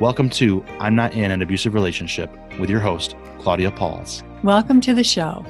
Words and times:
Welcome 0.00 0.30
to 0.30 0.64
I'm 0.78 0.94
Not 0.94 1.14
in 1.14 1.32
an 1.32 1.42
Abusive 1.42 1.74
Relationship 1.74 2.30
with 2.60 2.70
your 2.70 2.78
host, 2.78 3.16
Claudia 3.40 3.72
Pauls. 3.72 4.22
Welcome 4.44 4.80
to 4.82 4.94
the 4.94 5.02
show. 5.02 5.44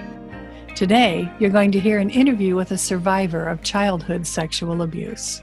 Today, 0.75 1.31
you're 1.39 1.51
going 1.51 1.71
to 1.73 1.79
hear 1.79 1.99
an 1.99 2.09
interview 2.09 2.57
with 2.57 2.71
a 2.71 2.79
survivor 2.79 3.47
of 3.47 3.63
childhood 3.63 4.27
sexual 4.27 4.81
abuse. 4.81 5.43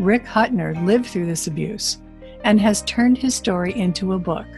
Rick 0.00 0.24
Hutner 0.24 0.84
lived 0.84 1.06
through 1.06 1.26
this 1.26 1.46
abuse 1.46 1.98
and 2.42 2.60
has 2.60 2.82
turned 2.82 3.18
his 3.18 3.36
story 3.36 3.72
into 3.72 4.14
a 4.14 4.18
book, 4.18 4.48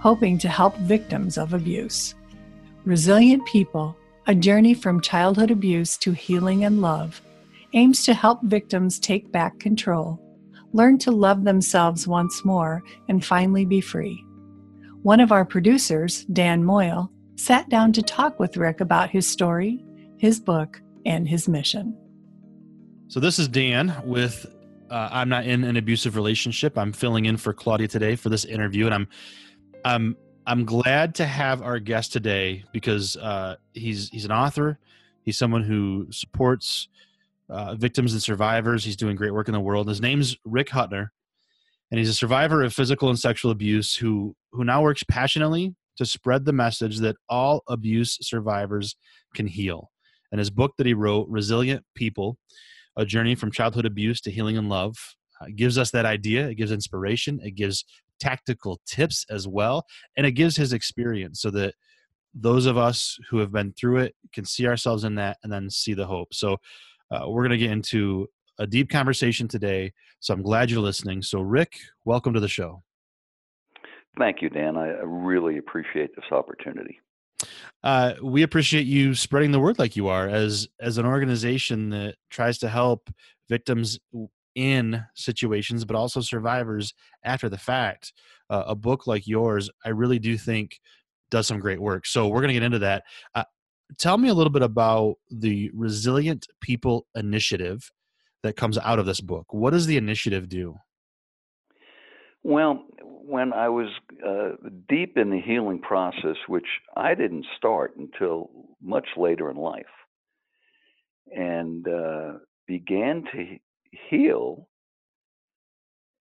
hoping 0.00 0.36
to 0.38 0.48
help 0.48 0.76
victims 0.78 1.38
of 1.38 1.54
abuse. 1.54 2.16
Resilient 2.84 3.46
People 3.46 3.96
A 4.26 4.34
Journey 4.34 4.74
from 4.74 5.00
Childhood 5.00 5.52
Abuse 5.52 5.96
to 5.98 6.10
Healing 6.10 6.64
and 6.64 6.82
Love 6.82 7.22
aims 7.74 8.04
to 8.06 8.12
help 8.12 8.42
victims 8.42 8.98
take 8.98 9.30
back 9.30 9.60
control, 9.60 10.20
learn 10.72 10.98
to 10.98 11.10
love 11.10 11.44
themselves 11.44 12.06
once 12.06 12.44
more, 12.44 12.82
and 13.08 13.24
finally 13.24 13.64
be 13.64 13.80
free. 13.80 14.24
One 15.02 15.20
of 15.20 15.32
our 15.32 15.44
producers, 15.44 16.24
Dan 16.32 16.64
Moyle, 16.64 17.10
sat 17.36 17.68
down 17.68 17.92
to 17.94 18.02
talk 18.02 18.38
with 18.38 18.56
Rick 18.56 18.80
about 18.80 19.10
his 19.10 19.26
story, 19.26 19.84
his 20.18 20.38
book, 20.38 20.80
and 21.06 21.28
his 21.28 21.48
mission. 21.48 21.96
So, 23.08 23.18
this 23.18 23.38
is 23.38 23.48
Dan 23.48 23.94
with 24.04 24.46
uh, 24.90 25.08
I'm 25.10 25.28
not 25.28 25.46
in 25.46 25.64
an 25.64 25.76
abusive 25.76 26.16
relationship. 26.16 26.76
I'm 26.76 26.92
filling 26.92 27.26
in 27.26 27.36
for 27.36 27.52
Claudia 27.52 27.88
today 27.88 28.16
for 28.16 28.28
this 28.28 28.44
interview, 28.44 28.86
and 28.86 28.94
I'm 28.94 29.08
I'm 29.84 30.16
I'm 30.46 30.64
glad 30.64 31.14
to 31.16 31.26
have 31.26 31.62
our 31.62 31.78
guest 31.78 32.12
today 32.12 32.64
because 32.72 33.16
uh, 33.16 33.56
he's 33.72 34.08
he's 34.10 34.24
an 34.24 34.32
author. 34.32 34.78
He's 35.22 35.38
someone 35.38 35.62
who 35.62 36.08
supports 36.10 36.88
uh, 37.50 37.74
victims 37.74 38.12
and 38.12 38.22
survivors. 38.22 38.84
He's 38.84 38.96
doing 38.96 39.16
great 39.16 39.34
work 39.34 39.48
in 39.48 39.54
the 39.54 39.60
world. 39.60 39.88
His 39.88 40.00
name's 40.00 40.36
Rick 40.44 40.68
Hutner, 40.68 41.08
and 41.90 41.98
he's 41.98 42.08
a 42.08 42.14
survivor 42.14 42.62
of 42.62 42.72
physical 42.72 43.08
and 43.08 43.18
sexual 43.18 43.50
abuse 43.50 43.94
who 43.94 44.34
who 44.52 44.64
now 44.64 44.82
works 44.82 45.02
passionately 45.02 45.74
to 45.96 46.06
spread 46.06 46.44
the 46.44 46.52
message 46.52 46.98
that 47.00 47.16
all 47.28 47.62
abuse 47.68 48.16
survivors 48.22 48.96
can 49.34 49.46
heal. 49.46 49.90
And 50.32 50.38
his 50.38 50.50
book 50.50 50.72
that 50.78 50.86
he 50.86 50.94
wrote, 50.94 51.28
Resilient 51.28 51.84
People 51.94 52.38
A 52.96 53.04
Journey 53.04 53.34
from 53.34 53.50
Childhood 53.50 53.86
Abuse 53.86 54.20
to 54.22 54.30
Healing 54.30 54.56
and 54.56 54.68
Love, 54.68 54.96
uh, 55.40 55.46
gives 55.54 55.76
us 55.76 55.90
that 55.90 56.06
idea. 56.06 56.48
It 56.48 56.54
gives 56.54 56.72
inspiration. 56.72 57.40
It 57.42 57.54
gives 57.54 57.84
tactical 58.20 58.80
tips 58.86 59.26
as 59.30 59.48
well. 59.48 59.84
And 60.16 60.26
it 60.26 60.32
gives 60.32 60.56
his 60.56 60.72
experience 60.72 61.40
so 61.40 61.50
that 61.50 61.74
those 62.34 62.66
of 62.66 62.78
us 62.78 63.18
who 63.28 63.38
have 63.38 63.50
been 63.50 63.72
through 63.72 63.98
it 63.98 64.14
can 64.32 64.44
see 64.44 64.66
ourselves 64.66 65.04
in 65.04 65.16
that 65.16 65.38
and 65.42 65.52
then 65.52 65.68
see 65.68 65.94
the 65.94 66.06
hope. 66.06 66.32
So 66.32 66.58
uh, 67.10 67.28
we're 67.28 67.42
going 67.42 67.50
to 67.50 67.58
get 67.58 67.70
into 67.70 68.28
a 68.58 68.66
deep 68.66 68.90
conversation 68.90 69.48
today. 69.48 69.92
So 70.20 70.34
I'm 70.34 70.42
glad 70.42 70.70
you're 70.70 70.80
listening. 70.80 71.22
So, 71.22 71.40
Rick, 71.40 71.74
welcome 72.04 72.34
to 72.34 72.40
the 72.40 72.48
show. 72.48 72.82
Thank 74.18 74.42
you, 74.42 74.50
Dan. 74.50 74.76
I 74.76 74.88
really 75.02 75.58
appreciate 75.58 76.14
this 76.14 76.24
opportunity. 76.30 77.00
Uh, 77.82 78.14
we 78.22 78.42
appreciate 78.42 78.86
you 78.86 79.14
spreading 79.14 79.50
the 79.50 79.60
word 79.60 79.78
like 79.78 79.96
you 79.96 80.08
are 80.08 80.28
as 80.28 80.68
as 80.78 80.98
an 80.98 81.06
organization 81.06 81.88
that 81.90 82.16
tries 82.28 82.58
to 82.58 82.68
help 82.68 83.08
victims 83.48 83.98
in 84.54 85.02
situations, 85.14 85.84
but 85.84 85.96
also 85.96 86.20
survivors 86.20 86.92
after 87.24 87.48
the 87.48 87.56
fact. 87.56 88.12
Uh, 88.50 88.64
a 88.66 88.74
book 88.74 89.06
like 89.06 89.26
yours, 89.26 89.70
I 89.84 89.90
really 89.90 90.18
do 90.18 90.36
think 90.36 90.80
does 91.30 91.46
some 91.46 91.60
great 91.60 91.80
work. 91.80 92.04
So 92.04 92.28
we're 92.28 92.40
going 92.40 92.48
to 92.48 92.54
get 92.54 92.64
into 92.64 92.80
that. 92.80 93.04
Uh, 93.34 93.44
tell 93.98 94.18
me 94.18 94.28
a 94.28 94.34
little 94.34 94.52
bit 94.52 94.62
about 94.62 95.16
the 95.30 95.70
Resilient 95.74 96.46
People 96.60 97.06
Initiative 97.14 97.90
that 98.42 98.56
comes 98.56 98.78
out 98.78 98.98
of 98.98 99.06
this 99.06 99.20
book. 99.20 99.46
What 99.52 99.70
does 99.70 99.86
the 99.86 99.96
initiative 99.96 100.48
do? 100.48 100.76
Well, 102.42 102.84
when 103.02 103.52
I 103.52 103.68
was 103.68 103.88
uh, 104.26 104.56
deep 104.88 105.16
in 105.16 105.30
the 105.30 105.40
healing 105.40 105.78
process, 105.78 106.36
which 106.48 106.66
I 106.96 107.14
didn't 107.14 107.46
start 107.56 107.96
until 107.96 108.50
much 108.82 109.06
later 109.16 109.50
in 109.50 109.56
life, 109.56 109.84
and 111.30 111.86
uh, 111.86 112.32
began 112.66 113.24
to 113.32 113.58
heal, 114.08 114.68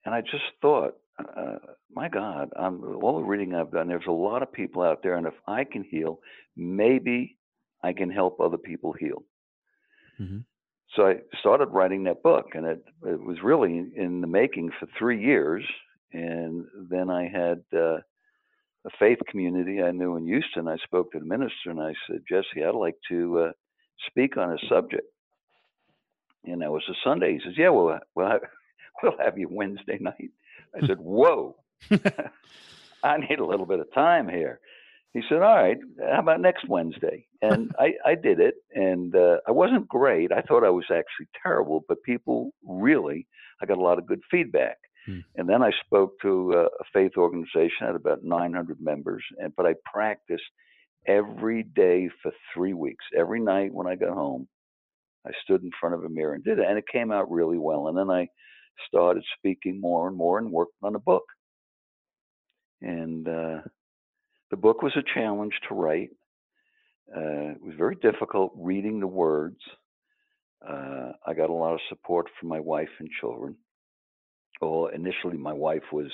and 0.06 0.14
I 0.14 0.22
just 0.22 0.44
thought, 0.62 0.96
uh, 1.18 1.56
my 1.92 2.10
God, 2.10 2.50
I'm, 2.58 2.84
all 3.02 3.18
the 3.18 3.24
reading 3.24 3.56
I've 3.56 3.72
done, 3.72 3.88
there's 3.88 4.04
a 4.08 4.12
lot 4.12 4.44
of 4.44 4.52
people 4.52 4.84
out 4.84 5.02
there, 5.02 5.16
and 5.16 5.26
if 5.26 5.34
I 5.48 5.64
can 5.64 5.84
heal, 5.84 6.20
maybe 6.56 7.39
I 7.84 7.94
can 7.94 8.10
help 8.10 8.40
other 8.40 8.58
people 8.58 8.94
heal. 8.94 9.24
Mm-hmm. 10.20 10.40
So 10.96 11.08
I 11.08 11.18
started 11.40 11.70
writing 11.70 12.04
that 12.06 12.24
book, 12.24 12.48
and 12.54 12.66
it, 12.66 12.84
it 13.06 13.22
was 13.22 13.38
really 13.44 13.92
in 13.96 14.22
the 14.22 14.28
making 14.28 14.72
for 14.80 14.88
three 14.98 15.24
years 15.24 15.64
and 16.14 16.66
then 16.90 17.10
I 17.10 17.28
had 17.28 17.64
uh, 17.74 17.98
a 17.98 18.90
faith 18.98 19.20
community 19.30 19.82
I 19.82 19.92
knew 19.92 20.16
in 20.16 20.26
Houston. 20.26 20.68
I 20.68 20.78
spoke 20.78 21.12
to 21.12 21.20
the 21.20 21.26
minister 21.26 21.70
and 21.70 21.80
I 21.80 21.94
said, 22.08 22.22
Jesse, 22.28 22.64
I'd 22.66 22.76
like 22.76 22.96
to 23.10 23.40
uh, 23.40 23.52
speak 24.08 24.38
on 24.38 24.52
a 24.52 24.58
subject. 24.68 25.08
And 26.46 26.62
that 26.62 26.72
was 26.72 26.84
a 26.90 26.94
Sunday. 27.04 27.34
He 27.34 27.40
says, 27.44 27.58
Yeah, 27.58 27.70
well, 27.70 28.00
well, 28.16 28.40
we'll 29.04 29.18
have 29.24 29.38
you 29.38 29.48
Wednesday 29.52 29.98
night. 30.00 30.32
I 30.76 30.86
said, 30.88 30.98
Whoa, 31.00 31.56
I 33.04 33.18
need 33.18 33.40
a 33.40 33.46
little 33.46 33.66
bit 33.66 33.80
of 33.80 33.94
time 33.94 34.28
here. 34.28 34.60
He 35.14 35.22
said, 35.28 35.42
All 35.42 35.56
right, 35.56 35.78
how 36.12 36.20
about 36.20 36.42
next 36.42 36.68
Wednesday? 36.68 37.26
And 37.42 37.72
I, 37.80 37.94
I 38.06 38.16
did 38.16 38.40
it, 38.40 38.56
and 38.74 39.16
uh, 39.16 39.38
I 39.48 39.52
wasn't 39.52 39.88
great. 39.88 40.32
I 40.32 40.42
thought 40.42 40.64
I 40.64 40.70
was 40.70 40.86
actually 40.86 41.28
terrible, 41.42 41.84
but 41.88 42.04
people 42.04 42.52
really, 42.64 43.28
I 43.62 43.66
got 43.66 43.78
a 43.78 43.82
lot 43.82 43.98
of 43.98 44.08
good 44.08 44.22
feedback. 44.30 44.78
Hmm. 45.06 45.20
And 45.36 45.50
then 45.50 45.64
I 45.64 45.72
spoke 45.86 46.14
to 46.22 46.54
a, 46.54 46.64
a 46.66 46.86
faith 46.94 47.14
organization 47.18 47.88
had 47.88 47.96
about 47.96 48.24
900 48.24 48.78
members, 48.82 49.24
and 49.40 49.54
but 49.56 49.66
I 49.66 49.74
practiced 49.92 50.44
every 51.08 51.64
day 51.64 52.10
for 52.22 52.32
three 52.54 52.74
weeks. 52.74 53.06
Every 53.18 53.40
night 53.40 53.74
when 53.74 53.88
I 53.88 53.96
got 53.96 54.10
home, 54.10 54.48
I 55.26 55.32
stood 55.44 55.64
in 55.64 55.72
front 55.80 55.96
of 55.96 56.04
a 56.04 56.10
mirror 56.10 56.34
and 56.34 56.44
did 56.44 56.60
it, 56.60 56.66
and 56.68 56.78
it 56.78 56.86
came 56.92 57.12
out 57.12 57.32
really 57.32 57.58
well. 57.58 57.88
And 57.88 57.98
then 57.98 58.10
I 58.10 58.28
started 58.88 59.24
speaking 59.38 59.80
more 59.82 60.08
and 60.08 60.16
more 60.16 60.38
and 60.38 60.52
worked 60.52 60.74
on 60.84 60.96
a 60.96 61.00
book. 61.00 61.24
And 62.82 63.28
uh, 63.28 63.62
the 64.52 64.58
book 64.58 64.82
was 64.82 64.96
a 64.96 65.04
challenge 65.14 65.54
to 65.68 65.76
write. 65.76 66.10
Uh, 67.16 67.52
it 67.56 67.62
was 67.62 67.76
very 67.78 67.96
difficult 67.96 68.52
reading 68.56 69.00
the 69.00 69.08
words. 69.08 69.60
Uh, 70.68 71.14
I 71.26 71.34
got 71.34 71.50
a 71.50 71.54
lot 71.54 71.74
of 71.74 71.80
support 71.90 72.28
from 72.40 72.50
my 72.50 72.60
wife 72.60 72.90
and 73.00 73.10
children 73.20 73.56
well, 74.62 74.88
initially 74.94 75.38
my 75.38 75.54
wife 75.54 75.84
was 75.92 76.12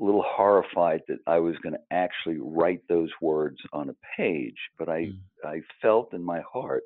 a 0.00 0.04
little 0.04 0.24
horrified 0.26 1.02
that 1.08 1.18
I 1.26 1.38
was 1.38 1.56
going 1.62 1.74
to 1.74 1.94
actually 1.94 2.38
write 2.40 2.82
those 2.88 3.10
words 3.20 3.58
on 3.72 3.90
a 3.90 3.96
page, 4.16 4.56
but 4.78 4.88
I 4.88 5.06
mm. 5.06 5.18
I 5.44 5.60
felt 5.82 6.14
in 6.14 6.22
my 6.22 6.40
heart 6.52 6.82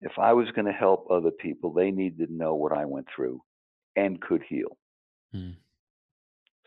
if 0.00 0.12
I 0.18 0.32
was 0.32 0.50
going 0.54 0.66
to 0.66 0.72
help 0.72 1.06
other 1.10 1.30
people, 1.30 1.72
they 1.72 1.90
needed 1.90 2.26
to 2.26 2.34
know 2.34 2.54
what 2.54 2.72
I 2.72 2.84
went 2.84 3.06
through 3.14 3.40
and 3.96 4.20
could 4.20 4.42
heal. 4.48 4.76
Mm. 5.34 5.54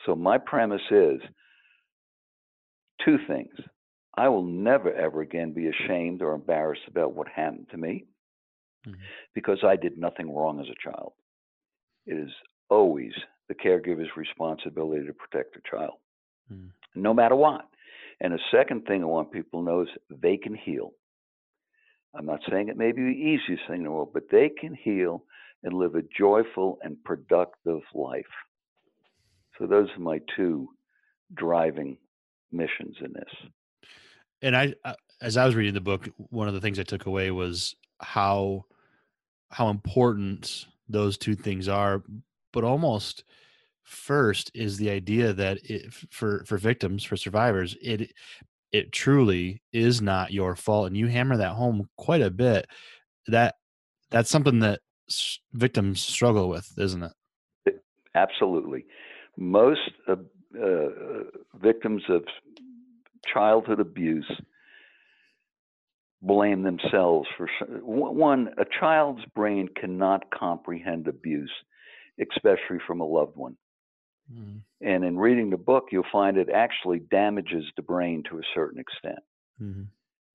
So 0.05 0.15
my 0.15 0.37
premise 0.37 0.81
is 0.89 1.19
two 3.03 3.17
things. 3.27 3.53
I 4.15 4.27
will 4.27 4.43
never 4.43 4.93
ever 4.93 5.21
again 5.21 5.53
be 5.53 5.67
ashamed 5.67 6.21
or 6.21 6.33
embarrassed 6.33 6.87
about 6.87 7.13
what 7.13 7.27
happened 7.27 7.67
to 7.71 7.77
me 7.77 8.05
mm. 8.87 8.95
because 9.33 9.59
I 9.63 9.75
did 9.75 9.97
nothing 9.97 10.33
wrong 10.33 10.59
as 10.59 10.67
a 10.67 10.89
child. 10.89 11.13
It 12.05 12.17
is 12.17 12.31
always 12.69 13.13
the 13.47 13.55
caregiver's 13.55 14.09
responsibility 14.15 15.05
to 15.05 15.13
protect 15.13 15.55
the 15.55 15.61
child. 15.69 15.95
mm. 16.51 16.69
no 16.95 17.13
matter 17.13 17.35
what. 17.35 17.65
And 18.21 18.33
the 18.33 18.39
second 18.51 18.85
thing 18.85 19.01
I 19.01 19.05
want 19.05 19.31
people 19.31 19.61
to 19.61 19.65
know 19.65 19.81
is 19.81 19.87
they 20.09 20.37
can 20.37 20.53
heal. 20.53 20.91
I'm 22.13 22.25
not 22.25 22.41
saying 22.49 22.67
it 22.67 22.77
may 22.77 22.91
be 22.91 23.03
the 23.03 23.07
easiest 23.07 23.67
thing 23.67 23.77
in 23.77 23.83
the 23.83 23.91
world, 23.91 24.09
but 24.13 24.23
they 24.31 24.49
can 24.49 24.73
heal 24.73 25.23
and 25.63 25.73
live 25.73 25.95
a 25.95 26.01
joyful 26.17 26.79
and 26.83 27.01
productive 27.03 27.81
life. 27.93 28.23
So 29.57 29.67
those 29.67 29.89
are 29.95 30.01
my 30.01 30.19
two 30.35 30.69
driving 31.33 31.97
missions 32.51 32.97
in 33.03 33.13
this. 33.13 33.51
And 34.41 34.55
I, 34.55 34.73
uh, 34.85 34.93
as 35.21 35.37
I 35.37 35.45
was 35.45 35.55
reading 35.55 35.73
the 35.73 35.81
book, 35.81 36.09
one 36.17 36.47
of 36.47 36.53
the 36.53 36.61
things 36.61 36.79
I 36.79 36.83
took 36.83 37.05
away 37.05 37.31
was 37.31 37.75
how 37.99 38.65
how 39.51 39.69
important 39.69 40.67
those 40.87 41.17
two 41.17 41.35
things 41.35 41.67
are, 41.67 42.03
but 42.53 42.63
almost 42.63 43.23
first 43.83 44.51
is 44.53 44.77
the 44.77 44.89
idea 44.89 45.33
that 45.33 45.57
it, 45.63 45.91
for 46.11 46.43
for 46.45 46.57
victims 46.57 47.03
for 47.03 47.17
survivors 47.17 47.75
it 47.81 48.11
it 48.71 48.91
truly 48.91 49.63
is 49.73 49.99
not 49.99 50.31
your 50.31 50.55
fault 50.55 50.85
and 50.85 50.95
you 50.95 51.07
hammer 51.07 51.35
that 51.35 51.53
home 51.53 51.89
quite 51.97 52.21
a 52.21 52.29
bit. 52.29 52.67
That 53.27 53.55
that's 54.11 54.29
something 54.29 54.59
that 54.59 54.79
victims 55.53 56.01
struggle 56.01 56.49
with 56.49 56.71
isn't 56.77 57.03
it? 57.03 57.81
Absolutely. 58.13 58.85
Most 59.37 59.91
uh, 60.57 60.65
uh, 60.65 61.23
victims 61.61 62.03
of 62.09 62.23
childhood 63.31 63.79
abuse 63.79 64.29
blame 66.21 66.63
themselves 66.63 67.27
for 67.37 67.47
one 67.81 68.49
a 68.57 68.65
child's 68.79 69.23
brain 69.35 69.69
cannot 69.79 70.23
comprehend 70.31 71.07
abuse 71.07 71.51
especially 72.19 72.79
from 72.85 72.99
a 72.99 73.05
loved 73.05 73.37
one 73.37 73.55
Mm. 74.33 74.61
And 74.81 75.03
in 75.03 75.17
reading 75.17 75.49
the 75.49 75.57
book, 75.57 75.87
you'll 75.91 76.03
find 76.11 76.37
it 76.37 76.49
actually 76.49 76.99
damages 76.99 77.65
the 77.75 77.81
brain 77.81 78.23
to 78.29 78.37
a 78.37 78.43
certain 78.53 78.79
extent. 78.79 79.19
Mm-hmm. 79.61 79.83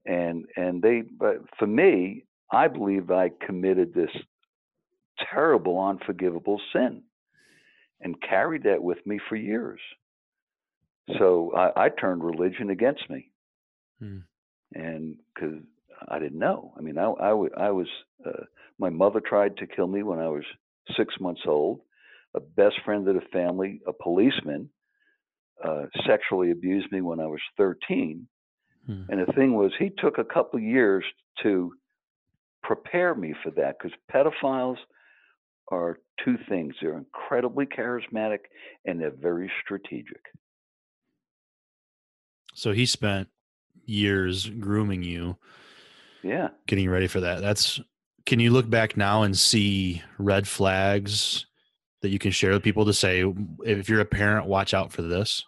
And 0.06 0.44
and 0.56 0.82
they, 0.82 1.02
but 1.18 1.38
for 1.58 1.66
me, 1.66 2.24
I 2.52 2.68
believe 2.68 3.10
I 3.10 3.30
committed 3.46 3.94
this 3.94 4.10
terrible, 5.32 5.82
unforgivable 5.82 6.60
sin, 6.72 7.02
and 8.00 8.20
carried 8.20 8.64
that 8.64 8.82
with 8.82 8.98
me 9.06 9.18
for 9.28 9.36
years. 9.36 9.80
So 11.18 11.52
I, 11.54 11.84
I 11.84 11.88
turned 11.90 12.24
religion 12.24 12.70
against 12.70 13.08
me, 13.10 13.30
mm. 14.02 14.22
and 14.72 15.16
because 15.34 15.58
I 16.08 16.18
didn't 16.18 16.38
know. 16.38 16.72
I 16.78 16.80
mean, 16.80 16.98
I, 16.98 17.04
I, 17.04 17.30
I 17.30 17.70
was. 17.70 17.88
Uh, 18.24 18.44
my 18.78 18.90
mother 18.90 19.20
tried 19.20 19.56
to 19.58 19.66
kill 19.66 19.86
me 19.86 20.02
when 20.02 20.18
I 20.18 20.28
was 20.28 20.44
six 20.96 21.14
months 21.20 21.42
old 21.46 21.80
a 22.34 22.40
best 22.40 22.76
friend 22.84 23.06
of 23.08 23.14
the 23.14 23.20
family, 23.32 23.80
a 23.86 23.92
policeman, 23.92 24.68
uh, 25.64 25.84
sexually 26.06 26.50
abused 26.50 26.90
me 26.90 27.00
when 27.00 27.20
I 27.20 27.26
was 27.26 27.40
13. 27.56 28.26
Hmm. 28.86 29.02
And 29.08 29.26
the 29.26 29.32
thing 29.32 29.54
was, 29.54 29.72
he 29.78 29.90
took 29.98 30.18
a 30.18 30.24
couple 30.24 30.58
years 30.58 31.04
to 31.42 31.72
prepare 32.62 33.14
me 33.14 33.34
for 33.42 33.50
that 33.52 33.76
because 33.78 33.96
pedophiles 34.12 34.76
are 35.68 35.98
two 36.24 36.36
things 36.48 36.74
they're 36.80 36.98
incredibly 36.98 37.66
charismatic 37.66 38.40
and 38.84 39.00
they're 39.00 39.10
very 39.10 39.50
strategic. 39.62 40.20
So 42.54 42.72
he 42.72 42.86
spent 42.86 43.28
years 43.84 44.48
grooming 44.48 45.02
you. 45.02 45.36
Yeah. 46.22 46.48
Getting 46.66 46.88
ready 46.88 47.06
for 47.06 47.20
that. 47.20 47.42
That's 47.42 47.80
can 48.26 48.40
you 48.40 48.50
look 48.50 48.68
back 48.68 48.96
now 48.96 49.22
and 49.22 49.36
see 49.36 50.02
red 50.18 50.48
flags 50.48 51.46
that 52.00 52.08
you 52.10 52.18
can 52.18 52.30
share 52.30 52.52
with 52.52 52.62
people 52.62 52.84
to 52.86 52.92
say 52.92 53.24
if 53.64 53.88
you're 53.88 54.00
a 54.00 54.06
parent 54.06 54.46
watch 54.46 54.74
out 54.74 54.92
for 54.92 55.02
this 55.02 55.44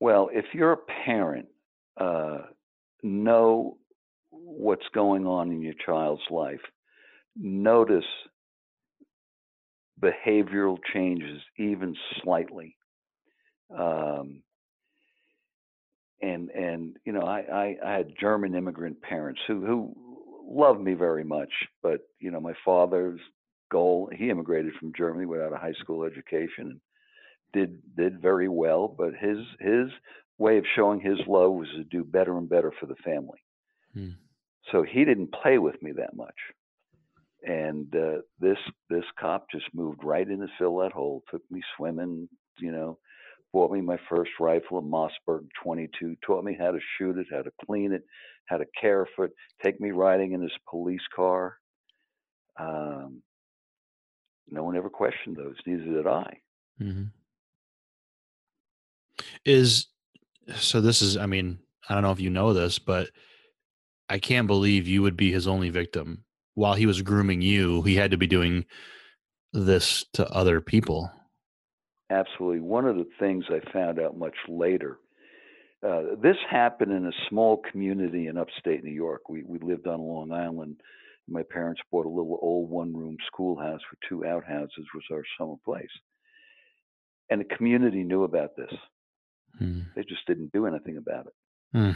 well 0.00 0.28
if 0.32 0.46
you're 0.52 0.72
a 0.72 1.04
parent 1.04 1.46
uh, 1.96 2.38
know 3.02 3.76
what's 4.30 4.86
going 4.94 5.26
on 5.26 5.50
in 5.50 5.60
your 5.60 5.74
child's 5.84 6.22
life 6.30 6.60
notice 7.36 8.04
behavioral 10.00 10.78
changes 10.92 11.40
even 11.58 11.94
slightly 12.22 12.76
um, 13.76 14.42
and 16.22 16.50
and 16.50 16.96
you 17.04 17.12
know 17.12 17.22
I, 17.22 17.40
I, 17.40 17.76
I 17.84 17.92
had 17.92 18.14
German 18.18 18.54
immigrant 18.54 19.00
parents 19.02 19.40
who 19.46 19.64
who 19.66 19.94
loved 20.48 20.80
me 20.80 20.94
very 20.94 21.24
much, 21.24 21.52
but 21.82 22.00
you 22.20 22.30
know 22.30 22.40
my 22.40 22.54
father's 22.64 23.20
goal. 23.70 24.10
He 24.16 24.30
immigrated 24.30 24.72
from 24.78 24.92
Germany 24.96 25.26
without 25.26 25.52
a 25.52 25.58
high 25.58 25.74
school 25.80 26.04
education 26.04 26.70
and 26.70 26.80
did 27.52 27.96
did 27.96 28.22
very 28.22 28.48
well. 28.48 28.88
But 28.88 29.14
his 29.14 29.38
his 29.60 29.88
way 30.38 30.58
of 30.58 30.64
showing 30.76 31.00
his 31.00 31.18
love 31.26 31.52
was 31.52 31.68
to 31.76 31.84
do 31.84 32.04
better 32.04 32.36
and 32.38 32.48
better 32.48 32.72
for 32.78 32.86
the 32.86 32.96
family. 33.04 33.38
Hmm. 33.94 34.10
So 34.70 34.82
he 34.82 35.04
didn't 35.04 35.34
play 35.42 35.58
with 35.58 35.80
me 35.82 35.92
that 35.92 36.14
much. 36.14 36.34
And 37.44 37.94
uh, 37.96 38.18
this 38.38 38.58
this 38.88 39.04
cop 39.18 39.46
just 39.50 39.66
moved 39.74 40.04
right 40.04 40.28
in 40.28 40.38
to 40.38 40.46
fill 40.58 40.78
that 40.78 40.92
hole. 40.92 41.24
Took 41.30 41.42
me 41.50 41.60
swimming, 41.76 42.28
you 42.58 42.70
know, 42.70 42.98
bought 43.52 43.70
me 43.70 43.80
my 43.80 43.98
first 44.08 44.30
rifle, 44.40 44.78
a 44.78 44.82
Mossberg 44.82 45.46
22. 45.62 46.16
Taught 46.26 46.44
me 46.44 46.56
how 46.58 46.70
to 46.70 46.78
shoot 46.96 47.18
it, 47.18 47.26
how 47.30 47.42
to 47.42 47.52
clean 47.66 47.92
it, 47.92 48.02
how 48.46 48.56
to 48.56 48.64
care 48.80 49.06
for 49.14 49.26
it. 49.26 49.32
Take 49.62 49.80
me 49.80 49.90
riding 49.90 50.32
in 50.32 50.42
his 50.42 50.52
police 50.68 51.02
car. 51.14 51.56
Um, 52.58 53.22
no 54.50 54.64
one 54.64 54.76
ever 54.76 54.90
questioned 54.90 55.36
those. 55.36 55.56
Neither 55.66 55.84
did 55.84 56.06
I. 56.06 56.38
Mm-hmm. 56.80 57.04
Is 59.44 59.86
so. 60.56 60.80
This 60.80 61.02
is. 61.02 61.16
I 61.16 61.26
mean, 61.26 61.58
I 61.88 61.94
don't 61.94 62.02
know 62.02 62.12
if 62.12 62.20
you 62.20 62.30
know 62.30 62.52
this, 62.52 62.78
but 62.78 63.08
I 64.08 64.18
can't 64.18 64.46
believe 64.46 64.88
you 64.88 65.02
would 65.02 65.16
be 65.16 65.32
his 65.32 65.46
only 65.46 65.70
victim. 65.70 66.24
While 66.54 66.74
he 66.74 66.86
was 66.86 67.02
grooming 67.02 67.40
you, 67.40 67.82
he 67.82 67.94
had 67.94 68.10
to 68.10 68.16
be 68.16 68.26
doing 68.26 68.66
this 69.52 70.04
to 70.14 70.28
other 70.28 70.60
people. 70.60 71.10
Absolutely. 72.12 72.60
One 72.60 72.86
of 72.86 72.96
the 72.96 73.08
things 73.18 73.44
I 73.48 73.60
found 73.72 73.98
out 73.98 74.18
much 74.18 74.36
later. 74.48 74.98
Uh, 75.86 76.14
this 76.22 76.36
happened 76.48 76.92
in 76.92 77.06
a 77.06 77.12
small 77.28 77.60
community 77.72 78.28
in 78.28 78.36
upstate 78.38 78.84
New 78.84 78.92
York. 78.92 79.28
We 79.28 79.42
we 79.42 79.58
lived 79.58 79.88
on 79.88 80.00
Long 80.00 80.30
Island, 80.30 80.76
my 81.28 81.42
parents 81.42 81.80
bought 81.90 82.06
a 82.06 82.08
little 82.08 82.38
old 82.42 82.68
one 82.68 82.94
room 82.94 83.16
schoolhouse 83.26 83.80
with 83.90 84.00
two 84.08 84.24
outhouses 84.26 84.86
was 84.94 85.04
our 85.10 85.22
summer 85.38 85.56
place. 85.64 85.90
And 87.30 87.40
the 87.40 87.56
community 87.56 88.02
knew 88.02 88.24
about 88.24 88.56
this. 88.56 88.72
Hmm. 89.58 89.80
They 89.94 90.02
just 90.02 90.26
didn't 90.26 90.52
do 90.52 90.66
anything 90.66 90.96
about 90.96 91.26
it. 91.26 91.32
Hmm. 91.72 91.92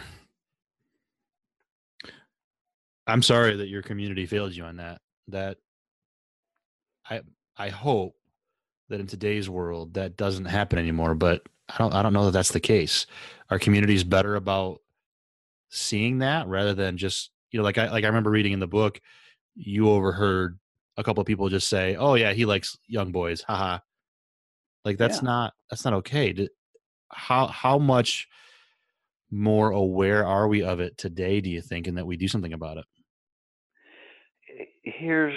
I'm 3.07 3.23
sorry 3.23 3.57
that 3.57 3.69
your 3.69 3.83
community 3.83 4.27
failed 4.27 4.55
you 4.55 4.65
on 4.65 4.77
that. 4.77 5.01
That 5.29 5.59
I 7.09 7.21
I 7.57 7.69
hope 7.69 8.16
that 8.89 9.01
in 9.01 9.07
today's 9.07 9.49
world 9.49 9.95
that 9.95 10.17
doesn't 10.17 10.45
happen 10.47 10.79
anymore, 10.79 11.15
but 11.15 11.43
I 11.69 11.79
don't 11.79 11.95
I 11.95 12.03
don't 12.03 12.13
know 12.13 12.27
that 12.27 12.33
that's 12.33 12.53
the 12.53 12.61
case. 12.61 13.07
Our 13.51 13.59
community 13.59 13.95
is 13.95 14.05
better 14.05 14.37
about 14.37 14.81
seeing 15.69 16.19
that 16.19 16.47
rather 16.47 16.75
than 16.75 16.97
just 16.97 17.31
you 17.51 17.59
know, 17.59 17.65
like 17.65 17.79
I 17.79 17.91
like 17.91 18.05
I 18.05 18.09
remember 18.09 18.31
reading 18.31 18.53
in 18.53 18.61
the 18.61 18.67
book, 18.67 19.01
you 19.55 19.89
overheard 19.89 20.59
a 20.97 21.05
couple 21.05 21.21
of 21.21 21.27
people 21.27 21.49
just 21.49 21.69
say, 21.69 21.97
"Oh 21.97 22.15
yeah, 22.15 22.33
he 22.33 22.45
likes 22.45 22.79
young 22.87 23.13
boys." 23.13 23.43
Haha. 23.43 23.79
Like 24.85 24.99
that's 24.99 25.19
yeah. 25.19 25.27
not 25.27 25.55
that's 25.71 25.85
not 25.85 25.95
okay. 25.95 26.49
How 27.11 27.47
how 27.47 27.79
much 27.79 28.29
more 29.31 29.71
aware 29.71 30.25
are 30.25 30.47
we 30.49 30.63
of 30.63 30.81
it 30.81 30.97
today? 30.97 31.41
Do 31.41 31.51
you 31.51 31.61
think, 31.61 31.87
and 31.87 31.99
that 31.99 32.07
we 32.07 32.17
do 32.17 32.29
something 32.29 32.53
about 32.53 32.79
it? 32.79 32.85
Here's 34.83 35.35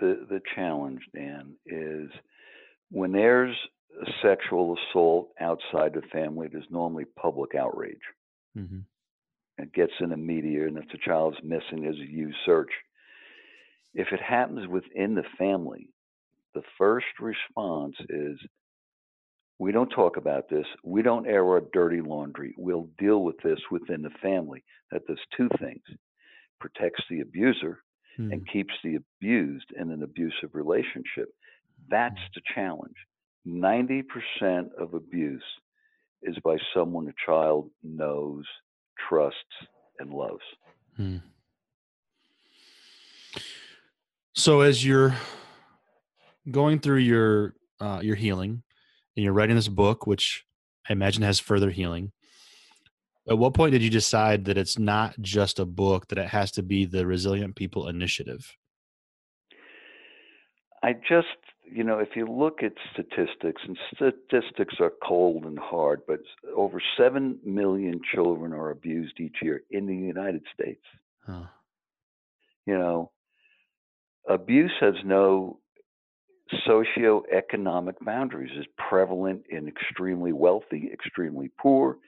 the 0.00 0.26
the 0.28 0.40
challenge, 0.54 1.02
Dan, 1.14 1.54
is 1.66 2.10
when 2.90 3.12
there's 3.12 3.56
a 4.02 4.10
sexual 4.22 4.76
assault 4.76 5.30
outside 5.40 5.94
the 5.94 6.02
family, 6.12 6.48
there's 6.50 6.64
normally 6.70 7.04
public 7.16 7.54
outrage. 7.54 7.96
Mm-hmm 8.56 8.78
it 9.58 9.72
gets 9.72 9.92
in 10.00 10.10
the 10.10 10.16
media, 10.16 10.66
and 10.66 10.78
if 10.78 10.84
the 10.90 10.98
child's 11.04 11.36
missing, 11.42 11.82
there's 11.82 11.98
a 11.98 12.10
huge 12.10 12.34
search. 12.46 12.70
If 13.94 14.08
it 14.12 14.20
happens 14.20 14.68
within 14.68 15.14
the 15.14 15.24
family, 15.36 15.88
the 16.54 16.62
first 16.78 17.06
response 17.20 17.96
is 18.08 18.38
we 19.58 19.72
don't 19.72 19.90
talk 19.90 20.16
about 20.16 20.48
this. 20.48 20.66
We 20.84 21.02
don't 21.02 21.26
air 21.26 21.44
our 21.44 21.62
dirty 21.72 22.00
laundry. 22.00 22.54
We'll 22.56 22.88
deal 22.98 23.24
with 23.24 23.36
this 23.42 23.58
within 23.70 24.02
the 24.02 24.10
family. 24.22 24.62
That 24.92 25.06
does 25.06 25.18
two 25.36 25.48
things 25.58 25.82
protects 26.60 27.02
the 27.08 27.20
abuser 27.20 27.80
hmm. 28.16 28.32
and 28.32 28.48
keeps 28.48 28.74
the 28.82 28.96
abused 28.96 29.66
in 29.76 29.90
an 29.90 30.02
abusive 30.02 30.50
relationship. 30.52 31.28
That's 31.88 32.14
hmm. 32.14 32.34
the 32.34 32.42
challenge. 32.54 32.96
90% 33.46 34.68
of 34.78 34.94
abuse 34.94 35.44
is 36.22 36.36
by 36.44 36.58
someone 36.74 37.08
a 37.08 37.12
child 37.26 37.70
knows 37.82 38.44
trusts, 39.08 39.38
and 39.98 40.10
loves. 40.10 40.42
Hmm. 40.96 41.16
So 44.34 44.60
as 44.60 44.84
you're 44.84 45.14
going 46.50 46.80
through 46.80 46.98
your 46.98 47.54
uh, 47.80 48.00
your 48.02 48.16
healing 48.16 48.62
and 49.16 49.24
you're 49.24 49.32
writing 49.32 49.56
this 49.56 49.68
book, 49.68 50.06
which 50.06 50.44
I 50.88 50.92
imagine 50.92 51.22
has 51.22 51.38
further 51.38 51.70
healing. 51.70 52.12
At 53.28 53.38
what 53.38 53.52
point 53.54 53.72
did 53.72 53.82
you 53.82 53.90
decide 53.90 54.46
that 54.46 54.56
it's 54.56 54.78
not 54.78 55.14
just 55.20 55.58
a 55.58 55.66
book, 55.66 56.08
that 56.08 56.18
it 56.18 56.28
has 56.28 56.50
to 56.52 56.62
be 56.62 56.86
the 56.86 57.06
Resilient 57.06 57.56
People 57.56 57.86
Initiative? 57.86 58.56
I 60.82 60.94
just, 60.94 61.26
you 61.70 61.84
know, 61.84 61.98
if 61.98 62.10
you 62.16 62.26
look 62.26 62.62
at 62.62 62.72
statistics, 62.92 63.62
and 63.66 63.76
statistics 63.94 64.74
are 64.80 64.92
cold 65.06 65.44
and 65.44 65.58
hard, 65.58 66.02
but 66.06 66.20
over 66.54 66.80
7 66.96 67.38
million 67.44 68.00
children 68.14 68.52
are 68.52 68.70
abused 68.70 69.20
each 69.20 69.36
year 69.42 69.62
in 69.70 69.86
the 69.86 69.94
United 69.94 70.42
States. 70.54 70.84
Huh. 71.26 71.44
You 72.66 72.78
know, 72.78 73.10
abuse 74.28 74.72
has 74.80 74.94
no 75.04 75.58
socioeconomic 76.66 77.94
boundaries, 78.00 78.50
is 78.58 78.66
prevalent 78.76 79.42
in 79.50 79.68
extremely 79.68 80.32
wealthy, 80.32 80.90
extremely 80.92 81.50
poor, 81.60 81.98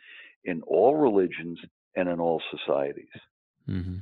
in 0.44 0.62
all 0.62 0.96
religions, 0.96 1.58
and 1.96 2.08
in 2.08 2.20
all 2.20 2.40
societies. 2.50 3.08
Mm-hmm. 3.68 3.96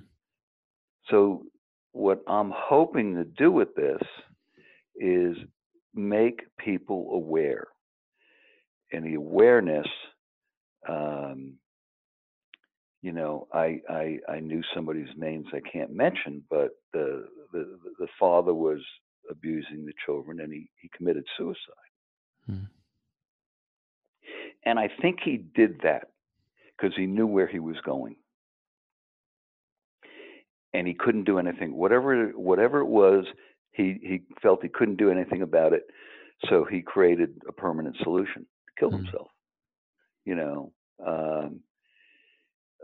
So, 1.11 1.45
what 1.93 2.23
I'm 2.29 2.53
hoping 2.55 3.15
to 3.15 3.25
do 3.25 3.51
with 3.51 3.75
this 3.75 4.03
is 4.99 5.37
make 5.95 6.41
people 6.59 7.11
aware. 7.13 7.69
And 8.93 9.05
the 9.05 9.15
awareness, 9.15 9.87
um, 10.89 11.55
you 13.03 13.13
know, 13.13 13.47
I, 13.53 13.81
I 13.89 14.19
I 14.29 14.41
knew 14.41 14.63
somebody's 14.75 15.09
names 15.17 15.47
I 15.53 15.61
can't 15.71 15.93
mention, 15.93 16.43
but 16.51 16.71
the 16.93 17.29
the 17.53 17.79
the 17.99 18.09
father 18.19 18.55
was 18.55 18.81
abusing 19.31 19.85
the 19.85 19.93
children 20.07 20.41
and 20.41 20.53
he 20.53 20.71
he 20.81 20.91
committed 20.97 21.25
suicide. 21.37 21.59
Hmm. 22.47 22.65
And 24.65 24.79
I 24.79 24.89
think 25.01 25.19
he 25.25 25.37
did 25.37 25.81
that 25.83 26.09
because 26.77 26.97
he 26.97 27.07
knew 27.07 27.27
where 27.27 27.47
he 27.47 27.59
was 27.59 27.77
going. 27.85 28.17
And 30.75 30.87
he 30.87 30.95
couldn't 30.95 31.25
do 31.25 31.39
anything. 31.39 31.75
Whatever 31.75 32.29
whatever 32.31 32.81
it 32.81 32.87
was, 32.89 33.25
he 33.79 33.99
he 34.03 34.23
felt 34.43 34.63
he 34.63 34.69
couldn't 34.69 34.97
do 34.97 35.11
anything 35.11 35.41
about 35.41 35.73
it. 35.73 35.85
So 36.51 36.67
he 36.71 36.83
created 36.83 37.41
a 37.49 37.53
permanent 37.53 37.97
solution 38.03 38.43
to 38.43 38.73
kill 38.79 38.91
mm-hmm. 38.91 39.05
himself. 39.05 39.29
You 40.27 40.35
know, 40.35 40.73
um, 41.07 41.61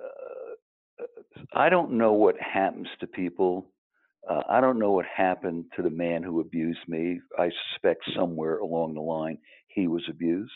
uh, 0.00 1.04
I 1.52 1.68
don't 1.68 1.92
know 1.92 2.12
what 2.12 2.36
happens 2.40 2.88
to 3.00 3.06
people. 3.06 3.66
Uh, 4.28 4.42
I 4.48 4.60
don't 4.62 4.78
know 4.78 4.92
what 4.92 5.04
happened 5.04 5.66
to 5.76 5.82
the 5.82 5.90
man 5.90 6.22
who 6.22 6.40
abused 6.40 6.88
me. 6.88 7.20
I 7.38 7.50
suspect 7.72 8.04
somewhere 8.16 8.58
along 8.58 8.94
the 8.94 9.02
line 9.02 9.36
he 9.68 9.86
was 9.86 10.02
abused. 10.08 10.52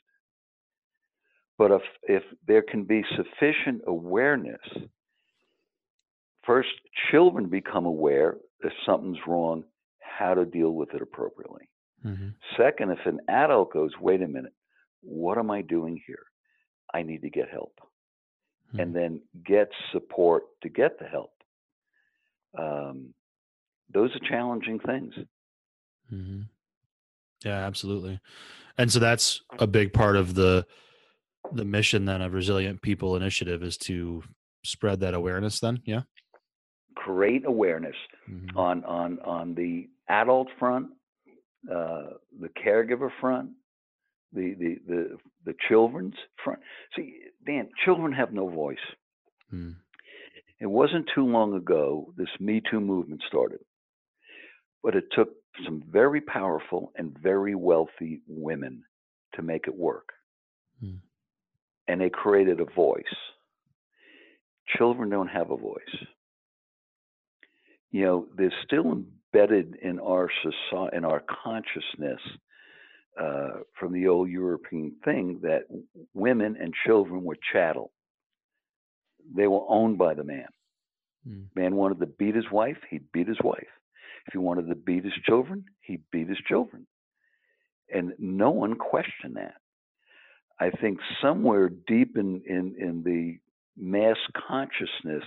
But 1.59 1.73
if, 1.73 1.83
if 2.05 2.23
there 2.47 2.63
can 2.63 2.85
be 2.85 3.05
sufficient 3.17 3.83
awareness, 3.87 4.61
first, 6.47 6.69
children 7.11 7.49
become 7.49 7.85
aware 7.85 8.37
if 8.61 8.73
something's 8.87 9.19
wrong, 9.27 9.65
how 10.19 10.35
to 10.35 10.45
deal 10.45 10.71
with 10.71 10.95
it 10.95 11.03
appropriately. 11.03 11.69
Mm-hmm. 12.05 12.29
Second, 12.57 12.91
if 12.91 13.07
an 13.07 13.21
adult 13.29 13.73
goes, 13.73 13.91
wait 14.01 14.23
a 14.23 14.29
minute, 14.29 14.53
what 15.03 15.39
am 15.39 15.51
I 15.51 15.63
doing 15.63 16.01
here? 16.07 16.25
I 16.93 17.03
need 17.03 17.23
to 17.23 17.31
get 17.31 17.49
help. 17.51 17.75
Mm-hmm. 18.69 18.81
And 18.81 18.97
then 18.97 19.21
get 19.47 19.69
support 19.93 20.45
to 20.63 20.69
get 20.69 20.99
the 20.99 21.07
help. 21.07 21.33
Um, 22.59 23.15
those 23.93 24.11
are 24.15 24.29
challenging 24.29 24.81
things. 24.81 25.15
Mm-hmm. 26.13 26.41
Yeah, 27.45 27.67
absolutely. 27.67 28.21
And 28.77 28.91
so 28.91 28.99
that's 28.99 29.41
a 29.59 29.67
big 29.67 29.93
part 29.93 30.17
of 30.17 30.35
the 30.35 30.67
the 31.53 31.65
mission 31.65 32.05
then 32.05 32.21
of 32.21 32.35
resilient 32.35 32.83
people 32.83 33.17
initiative 33.17 33.63
is 33.63 33.77
to 33.79 34.23
spread 34.65 35.01
that 35.01 35.15
awareness 35.15 35.61
then 35.61 35.81
yeah 35.85 36.03
create 37.05 37.45
awareness 37.47 37.97
mm-hmm. 38.31 38.57
on 38.57 38.85
on 38.85 39.19
on 39.21 39.55
the 39.55 39.89
adult 40.09 40.49
front 40.59 40.89
uh, 41.71 42.15
the 42.41 42.49
caregiver 42.63 43.11
front 43.21 43.51
the, 44.33 44.55
the 44.59 44.77
the 44.87 45.17
the 45.47 45.55
children's 45.69 46.15
front 46.43 46.61
see 46.97 47.15
dan 47.47 47.69
children 47.85 48.13
have 48.13 48.33
no 48.33 48.49
voice 48.49 48.77
mm. 49.53 49.75
it 50.61 50.67
wasn't 50.67 51.09
too 51.15 51.27
long 51.27 51.55
ago 51.55 52.13
this 52.17 52.29
me 52.41 52.61
too 52.71 52.81
movement 52.81 53.23
started 53.29 53.61
but 54.83 54.95
it 54.95 55.05
took 55.13 55.31
some 55.65 55.83
very 55.91 56.21
powerful 56.21 56.93
and 56.97 57.17
very 57.19 57.55
wealthy 57.55 58.21
women 58.29 58.83
to 59.35 59.43
make 59.43 59.67
it 59.67 59.77
work 59.77 60.09
mm 60.83 60.99
and 61.89 62.01
they 62.01 62.11
created 62.11 62.61
a 62.61 62.65
voice. 62.67 63.03
Children 64.77 65.09
don't 65.09 65.29
have 65.29 65.51
a 65.51 65.57
voice. 65.57 65.97
You 67.91 68.05
know, 68.05 68.27
there's 68.37 68.53
still 68.65 68.93
embedded 68.93 69.77
in 69.83 69.99
our 69.99 70.29
society, 70.43 70.97
in 70.97 71.05
our 71.05 71.23
consciousness, 71.45 72.21
uh, 73.21 73.61
from 73.79 73.93
the 73.93 74.07
old 74.07 74.29
European 74.29 74.95
thing 75.05 75.41
that 75.43 75.63
women 76.15 76.57
and 76.61 76.73
children 76.87 77.25
were 77.25 77.37
chattel. 77.53 77.91
They 79.35 79.47
were 79.47 79.65
owned 79.69 79.99
by 79.99 80.15
the 80.15 80.25
man. 80.25 80.47
Mm. 81.29 81.45
Man 81.55 81.77
wanted 81.77 82.01
to 82.01 82.07
beat 82.07 82.35
his 82.35 82.51
wife, 82.51 82.79
he'd 82.91 83.11
beat 83.13 83.29
his 83.29 83.41
wife. 83.43 83.67
If 84.27 84.33
he 84.33 84.39
wanted 84.39 84.69
to 84.69 84.75
beat 84.75 85.05
his 85.05 85.15
children, 85.25 85.65
he 85.81 85.99
beat 86.13 86.29
his 86.29 86.39
children. 86.47 86.87
And 87.93 88.13
no 88.19 88.51
one 88.51 88.75
questioned 88.75 89.37
that. 89.37 89.55
I 90.61 90.71
think 90.71 90.99
somewhere 91.23 91.69
deep 91.69 92.17
in, 92.19 92.43
in, 92.47 92.75
in 92.79 93.03
the 93.05 93.39
mass 93.77 94.17
consciousness, 94.49 95.25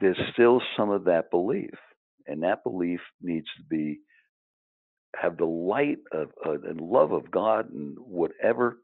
there's 0.00 0.18
still 0.32 0.60
some 0.76 0.90
of 0.90 1.04
that 1.04 1.30
belief. 1.30 1.74
And 2.26 2.42
that 2.42 2.64
belief 2.64 3.00
needs 3.22 3.46
to 3.56 3.62
be 3.64 4.00
have 5.20 5.36
the 5.36 5.44
light 5.44 5.98
of 6.12 6.28
uh, 6.44 6.60
and 6.68 6.80
love 6.80 7.12
of 7.12 7.30
God 7.30 7.70
and 7.70 7.96
whatever. 7.98 8.78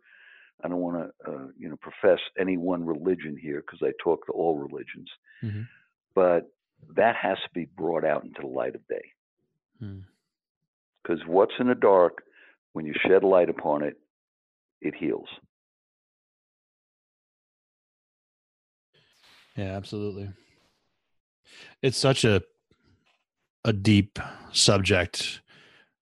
I 0.64 0.68
don't 0.68 0.78
want 0.78 0.96
to, 0.96 1.30
uh, 1.30 1.46
you 1.58 1.68
know, 1.68 1.76
profess 1.76 2.20
any 2.38 2.56
one 2.56 2.86
religion 2.86 3.36
here 3.40 3.62
because 3.66 3.80
I 3.82 3.92
talk 4.02 4.26
to 4.26 4.32
all 4.32 4.56
religions, 4.56 5.10
mm-hmm. 5.42 5.62
but 6.14 6.52
that 6.96 7.16
has 7.16 7.36
to 7.38 7.50
be 7.52 7.66
brought 7.76 8.04
out 8.04 8.24
into 8.24 8.42
the 8.42 8.46
light 8.46 8.74
of 8.74 8.86
day. 8.86 9.12
Because 11.02 11.20
mm. 11.22 11.26
what's 11.26 11.52
in 11.58 11.66
the 11.66 11.74
dark, 11.74 12.22
when 12.72 12.86
you 12.86 12.94
shed 13.06 13.24
light 13.24 13.50
upon 13.50 13.82
it, 13.82 13.96
it 14.80 14.94
heals. 14.94 15.28
Yeah, 19.56 19.76
absolutely. 19.76 20.30
It's 21.82 21.98
such 21.98 22.24
a 22.24 22.42
a 23.64 23.72
deep 23.72 24.18
subject. 24.52 25.40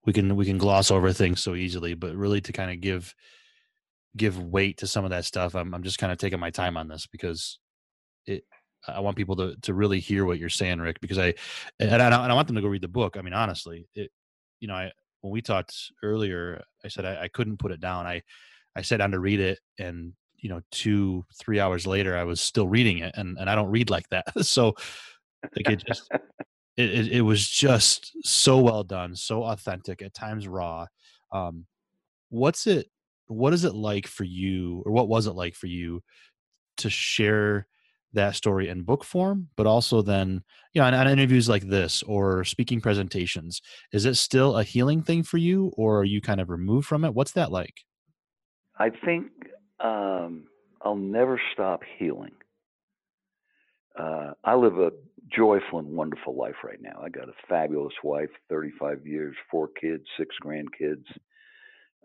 We 0.07 0.13
can 0.13 0.37
we 0.37 0.45
can 0.47 0.59
gloss 0.59 0.91
over 0.91 1.13
things 1.13 1.43
so 1.43 1.55
easily, 1.55 1.95
but 1.95 2.15
really 2.15 2.41
to 2.43 2.53
kind 2.53 2.71
of 2.71 2.81
give 2.81 3.15
give 4.17 4.43
weight 4.43 4.79
to 4.79 4.87
some 4.87 5.05
of 5.05 5.11
that 5.11 5.25
stuff, 5.25 5.55
I'm 5.55 5.75
I'm 5.75 5.83
just 5.83 5.99
kind 5.99 6.13
of 6.13 6.19
taking 6.19 6.41
my 6.41 6.51
time 6.51 6.77
on 6.77 6.89
this 6.89 7.07
because 7.07 7.59
it 8.27 8.45
I 8.89 9.01
want 9.01 9.17
people 9.17 9.37
to 9.37 9.57
to 9.63 9.75
really 9.75 10.01
hear 10.01 10.25
what 10.25 10.39
you're 10.39 10.49
saying, 10.49 10.81
Rick, 10.81 11.01
because 11.01 11.19
I 11.19 11.35
and 11.79 12.03
I, 12.03 12.07
and 12.07 12.15
I 12.15 12.35
want 12.35 12.47
them 12.47 12.57
to 12.57 12.63
go 12.63 12.69
read 12.69 12.83
the 12.83 12.89
book. 12.89 13.17
I 13.17 13.23
mean, 13.23 13.35
honestly, 13.35 13.89
it 13.95 14.11
you 14.61 14.69
know, 14.69 14.75
I 14.75 14.93
when 15.21 15.33
we 15.33 15.43
talked 15.43 15.75
earlier, 16.03 16.63
I 16.85 16.89
said 16.89 17.05
I, 17.05 17.25
I 17.25 17.29
couldn't 17.29 17.59
put 17.59 17.73
it 17.73 17.81
down. 17.81 18.07
I 18.07 18.23
I 18.75 18.83
sat 18.83 18.99
down 18.99 19.11
to 19.13 19.19
read 19.19 19.41
it 19.41 19.59
and 19.79 20.15
you 20.43 20.49
know 20.49 20.61
two 20.71 21.25
three 21.39 21.61
hours 21.61 21.87
later 21.87 22.17
i 22.17 22.25
was 22.25 22.41
still 22.41 22.67
reading 22.67 22.99
it 22.99 23.15
and, 23.17 23.37
and 23.39 23.49
i 23.49 23.55
don't 23.55 23.71
read 23.71 23.91
like 23.91 24.09
that 24.09 24.25
so 24.45 24.75
like 25.43 25.71
it 25.71 25.85
just 25.87 26.11
it, 26.77 26.91
it, 26.91 27.13
it, 27.13 27.21
was 27.23 27.47
just 27.49 28.13
so 28.25 28.59
well 28.59 28.85
done 28.85 29.15
so 29.15 29.45
authentic 29.45 30.03
at 30.03 30.15
times 30.15 30.47
raw. 30.47 30.87
Um 31.33 31.67
what's 32.29 32.67
it 32.67 32.87
what 33.27 33.53
is 33.53 33.65
it 33.65 33.75
like 33.75 34.07
for 34.07 34.25
you 34.25 34.83
or 34.87 34.93
what 34.93 35.09
was 35.09 35.27
it 35.27 35.33
like 35.33 35.55
for 35.55 35.67
you 35.67 36.03
to 36.79 36.91
share 36.91 37.67
that 38.13 38.35
story 38.35 38.69
in 38.69 38.83
book 38.83 39.05
form 39.05 39.49
but 39.57 39.67
also 39.67 40.03
then 40.03 40.43
you 40.73 40.81
know 40.81 40.87
on, 40.87 40.95
on 40.95 41.07
interviews 41.07 41.49
like 41.49 41.63
this 41.69 42.03
or 42.05 42.43
speaking 42.45 42.81
presentations 42.81 43.61
is 43.93 44.05
it 44.05 44.17
still 44.17 44.57
a 44.57 44.65
healing 44.65 45.03
thing 45.03 45.23
for 45.23 45.39
you 45.39 45.73
or 45.77 46.01
are 46.01 46.05
you 46.05 46.21
kind 46.21 46.41
of 46.41 46.51
removed 46.51 46.87
from 46.87 47.05
it? 47.05 47.15
What's 47.15 47.33
that 47.33 47.53
like? 47.53 47.85
I 48.79 48.91
think 48.91 49.31
um, 49.79 50.45
I'll 50.83 50.97
never 50.97 51.41
stop 51.53 51.83
healing. 51.99 52.33
Uh, 53.99 54.33
I 54.45 54.55
live 54.55 54.79
a 54.79 54.93
joyful 55.35 55.79
and 55.79 55.89
wonderful 55.89 56.37
life 56.37 56.57
right 56.65 56.81
now. 56.81 57.01
I 57.03 57.09
got 57.09 57.29
a 57.29 57.35
fabulous 57.49 57.95
wife, 58.03 58.31
35 58.49 59.07
years, 59.07 59.37
four 59.51 59.69
kids, 59.69 60.05
six 60.19 60.35
grandkids, 60.45 61.05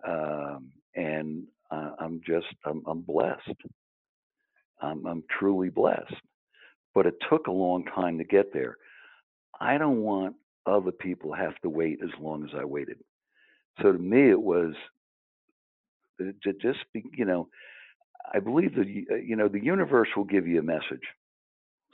um, 0.08 0.68
and 0.96 1.44
uh, 1.72 1.92
I'm 2.00 2.22
just 2.26 2.48
I'm, 2.66 2.84
I'm 2.88 3.02
blessed. 3.02 3.62
I'm, 4.82 5.06
I'm 5.06 5.24
truly 5.40 5.70
blessed. 5.70 6.14
But 6.94 7.06
it 7.06 7.16
took 7.30 7.48
a 7.48 7.52
long 7.52 7.86
time 7.86 8.18
to 8.18 8.24
get 8.24 8.54
there. 8.54 8.78
I 9.60 9.78
don't 9.78 10.02
want 10.02 10.36
other 10.66 10.92
people 10.92 11.34
have 11.34 11.60
to 11.62 11.70
wait 11.70 12.00
as 12.04 12.10
long 12.20 12.44
as 12.44 12.52
I 12.58 12.66
waited. 12.66 12.98
So 13.82 13.92
to 13.92 13.98
me, 13.98 14.30
it 14.30 14.42
was 14.42 14.74
to 16.20 16.54
just 16.62 16.80
be, 16.94 17.04
you 17.14 17.26
know, 17.26 17.50
I 18.34 18.40
believe 18.40 18.76
that 18.76 18.88
uh, 19.12 19.16
you 19.16 19.36
know 19.36 19.48
the 19.48 19.64
universe 19.64 20.10
will 20.16 20.24
give 20.24 20.48
you 20.48 20.60
a 20.60 20.64
message 20.64 21.04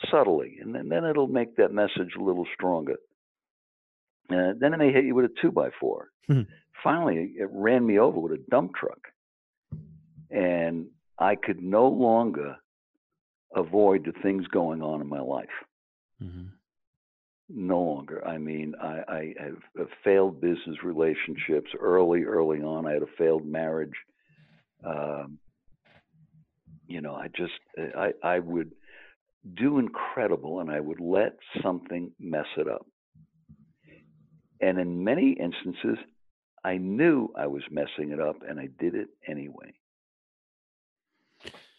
subtly, 0.10 0.58
and 0.62 0.74
then, 0.74 0.90
then 0.90 1.06
it'll 1.06 1.28
make 1.28 1.56
that 1.58 1.74
message 1.74 2.16
a 2.18 2.24
little 2.24 2.48
stronger. 2.56 2.98
Uh, 4.30 4.54
then 4.60 4.74
it 4.74 4.78
may 4.78 4.92
hit 4.92 5.06
you 5.06 5.14
with 5.14 5.26
a 5.26 5.34
two 5.42 5.52
by 5.52 5.70
four. 5.80 6.10
Mhm. 6.30 6.48
Finally, 6.84 7.34
it 7.38 7.50
ran 7.52 7.86
me 7.86 8.00
over 8.00 8.20
with 8.20 8.32
a 8.32 8.44
dump 8.50 8.74
truck, 8.76 9.10
and 10.30 10.88
I 11.20 11.36
could 11.36 11.62
no 11.62 11.88
longer 11.88 12.56
avoid 13.56 14.06
the 14.06 14.14
things 14.24 14.48
going 14.48 14.82
on 14.82 15.02
in 15.02 15.08
my 15.08 15.20
life. 15.20 15.50
hmm 16.20 16.48
No 17.50 17.82
longer. 17.82 18.26
I 18.26 18.38
mean, 18.38 18.74
I, 18.82 19.04
I 19.08 19.36
have 19.78 19.90
failed 20.04 20.40
business 20.40 20.82
relationships 20.84 21.70
early, 21.80 22.24
early 22.24 22.62
on. 22.62 22.88
I 22.88 22.94
had 22.94 23.04
a 23.04 23.08
failed 23.18 23.46
marriage. 23.46 23.98
Um, 24.84 25.38
you 26.88 27.02
know, 27.02 27.14
I 27.14 27.28
just, 27.28 27.60
I, 27.78 28.14
I 28.24 28.40
would 28.40 28.72
do 29.56 29.80
incredible 29.80 30.60
and 30.60 30.70
I 30.70 30.80
would 30.80 31.00
let 31.00 31.36
something 31.64 32.12
mess 32.20 32.46
it 32.58 32.68
up. 32.68 32.86
And 34.62 34.80
in 34.80 35.04
many 35.04 35.32
instances, 35.32 35.98
I 36.64 36.78
knew 36.78 37.34
I 37.36 37.48
was 37.48 37.64
messing 37.72 38.12
it 38.12 38.20
up 38.20 38.38
and 38.48 38.60
I 38.60 38.70
did 38.80 38.94
it 38.94 39.08
anyway. 39.28 39.74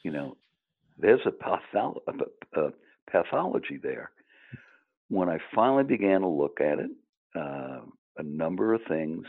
You 0.03 0.11
know, 0.11 0.37
there's 0.99 1.21
a, 1.25 1.31
patholo- 1.31 2.03
a, 2.09 2.61
a 2.61 2.73
pathology 3.11 3.79
there. 3.81 4.11
When 5.09 5.29
I 5.29 5.39
finally 5.55 5.85
began 5.85 6.23
to 6.23 6.29
look 6.29 6.61
at 6.61 6.81
it, 6.81 6.91
uh, 7.37 7.83
a 8.19 8.23
number 8.23 8.75
of 8.75 8.81
things, 8.89 9.25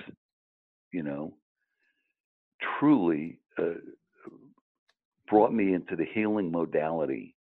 you 0.92 1.04
know, 1.04 1.34
truly 2.80 3.40
uh, 3.60 3.76
brought 5.28 5.54
me 5.54 5.74
into 5.74 5.96
the 5.96 6.06
healing 6.14 6.52
modality, 6.52 7.36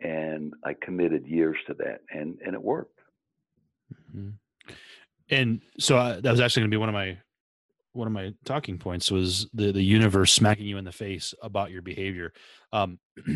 and 0.00 0.54
I 0.64 0.74
committed 0.74 1.26
years 1.26 1.56
to 1.66 1.74
that, 1.74 2.00
and 2.10 2.38
and 2.44 2.54
it 2.54 2.62
worked. 2.62 3.00
Mhm. 4.14 4.34
And 5.28 5.60
so 5.78 5.98
I, 5.98 6.20
that 6.20 6.30
was 6.30 6.40
actually 6.40 6.62
going 6.62 6.70
to 6.70 6.74
be 6.74 6.80
one 6.80 6.88
of 6.88 6.94
my 6.94 7.18
one 7.92 8.06
of 8.06 8.12
my 8.12 8.34
talking 8.44 8.78
points 8.78 9.10
was 9.10 9.48
the 9.54 9.72
the 9.72 9.82
universe 9.82 10.32
smacking 10.32 10.66
you 10.66 10.78
in 10.78 10.84
the 10.84 10.92
face 10.92 11.34
about 11.42 11.70
your 11.70 11.82
behavior. 11.82 12.32
Um, 12.72 12.98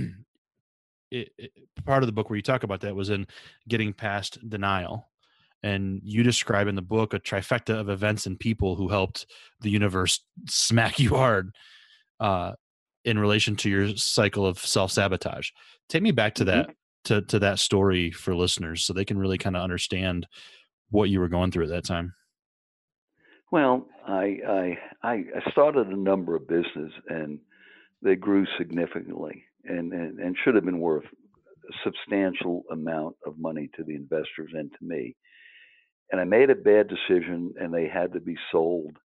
it, 1.10 1.30
it, 1.38 1.52
part 1.84 2.02
of 2.02 2.06
the 2.06 2.12
book 2.12 2.30
where 2.30 2.36
you 2.36 2.42
talk 2.42 2.62
about 2.62 2.80
that 2.82 2.94
was 2.94 3.10
in 3.10 3.26
getting 3.68 3.92
past 3.92 4.38
denial, 4.48 5.08
and 5.62 6.00
you 6.04 6.22
describe 6.22 6.68
in 6.68 6.74
the 6.74 6.82
book 6.82 7.14
a 7.14 7.20
trifecta 7.20 7.78
of 7.78 7.88
events 7.88 8.26
and 8.26 8.38
people 8.38 8.76
who 8.76 8.88
helped 8.88 9.26
the 9.60 9.70
universe 9.70 10.20
smack 10.48 10.98
you 10.98 11.10
hard 11.10 11.52
uh, 12.20 12.52
in 13.04 13.18
relation 13.18 13.56
to 13.56 13.70
your 13.70 13.96
cycle 13.96 14.46
of 14.46 14.58
self 14.58 14.92
sabotage. 14.92 15.50
Take 15.88 16.02
me 16.02 16.10
back 16.12 16.34
to 16.36 16.44
Mhm. 16.44 16.46
that 16.46 16.76
to 17.04 17.22
to 17.22 17.38
that 17.38 17.58
story 17.58 18.10
for 18.10 18.34
listeners 18.34 18.84
so 18.84 18.92
they 18.92 19.04
can 19.04 19.18
really 19.18 19.38
kind 19.38 19.56
of 19.56 19.62
understand 19.62 20.26
what 20.90 21.08
you 21.08 21.20
were 21.20 21.28
going 21.28 21.50
through 21.50 21.64
at 21.64 21.70
that 21.70 21.84
time. 21.84 22.12
Well, 23.50 23.88
I 24.06 24.78
I 25.02 25.24
I 25.34 25.50
started 25.50 25.88
a 25.88 25.96
number 25.96 26.34
of 26.36 26.46
business, 26.46 26.92
and 27.08 27.40
they 28.02 28.16
grew 28.16 28.46
significantly, 28.58 29.44
and 29.64 29.92
and, 29.92 30.18
and 30.20 30.36
should 30.38 30.54
have 30.54 30.64
been 30.64 30.80
worth 30.80 31.04
a 31.04 31.72
substantial 31.84 32.64
amount 32.70 33.16
of 33.26 33.38
money 33.38 33.68
to 33.76 33.84
the 33.84 33.94
investors 33.94 34.50
and 34.52 34.70
to 34.72 34.84
me. 34.84 35.16
And 36.12 36.20
I 36.20 36.24
made 36.24 36.50
a 36.50 36.54
bad 36.56 36.88
decision, 36.88 37.54
and 37.60 37.72
they 37.72 37.88
had 37.88 38.12
to 38.12 38.20
be 38.20 38.36
sold, 38.50 38.96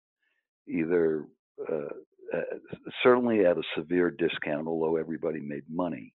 either 0.68 1.28
uh, 1.72 1.90
uh, 2.34 2.58
certainly 3.04 3.46
at 3.46 3.58
a 3.58 3.64
severe 3.76 4.12
discount, 4.12 4.68
although 4.68 4.98
everybody 4.98 5.40
made 5.40 5.64
money. 5.70 6.14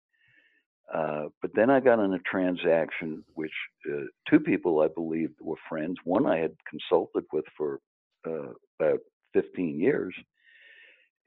Uh, 0.93 1.25
but 1.41 1.51
then 1.53 1.69
I 1.69 1.79
got 1.79 1.99
in 1.99 2.13
a 2.13 2.19
transaction 2.19 3.23
which 3.33 3.51
uh, 3.91 4.05
two 4.29 4.39
people 4.39 4.81
I 4.81 4.87
believed 4.87 5.35
were 5.41 5.57
friends. 5.67 5.97
One 6.03 6.25
I 6.25 6.37
had 6.37 6.55
consulted 6.69 7.25
with 7.33 7.45
for 7.57 7.79
uh, 8.25 8.53
about 8.79 8.99
15 9.33 9.79
years, 9.79 10.13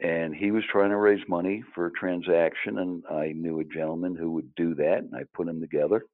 and 0.01 0.35
he 0.35 0.51
was 0.51 0.65
trying 0.71 0.91
to 0.91 0.97
raise 0.97 1.27
money 1.29 1.63
for 1.75 1.87
a 1.87 1.93
transaction, 1.93 2.79
and 2.79 3.05
I 3.11 3.33
knew 3.33 3.61
a 3.61 3.65
gentleman 3.65 4.17
who 4.17 4.31
would 4.33 4.55
do 4.55 4.75
that, 4.77 4.99
and 4.99 5.15
I 5.15 5.25
put 5.35 5.47
them 5.47 5.61
together, 5.61 6.05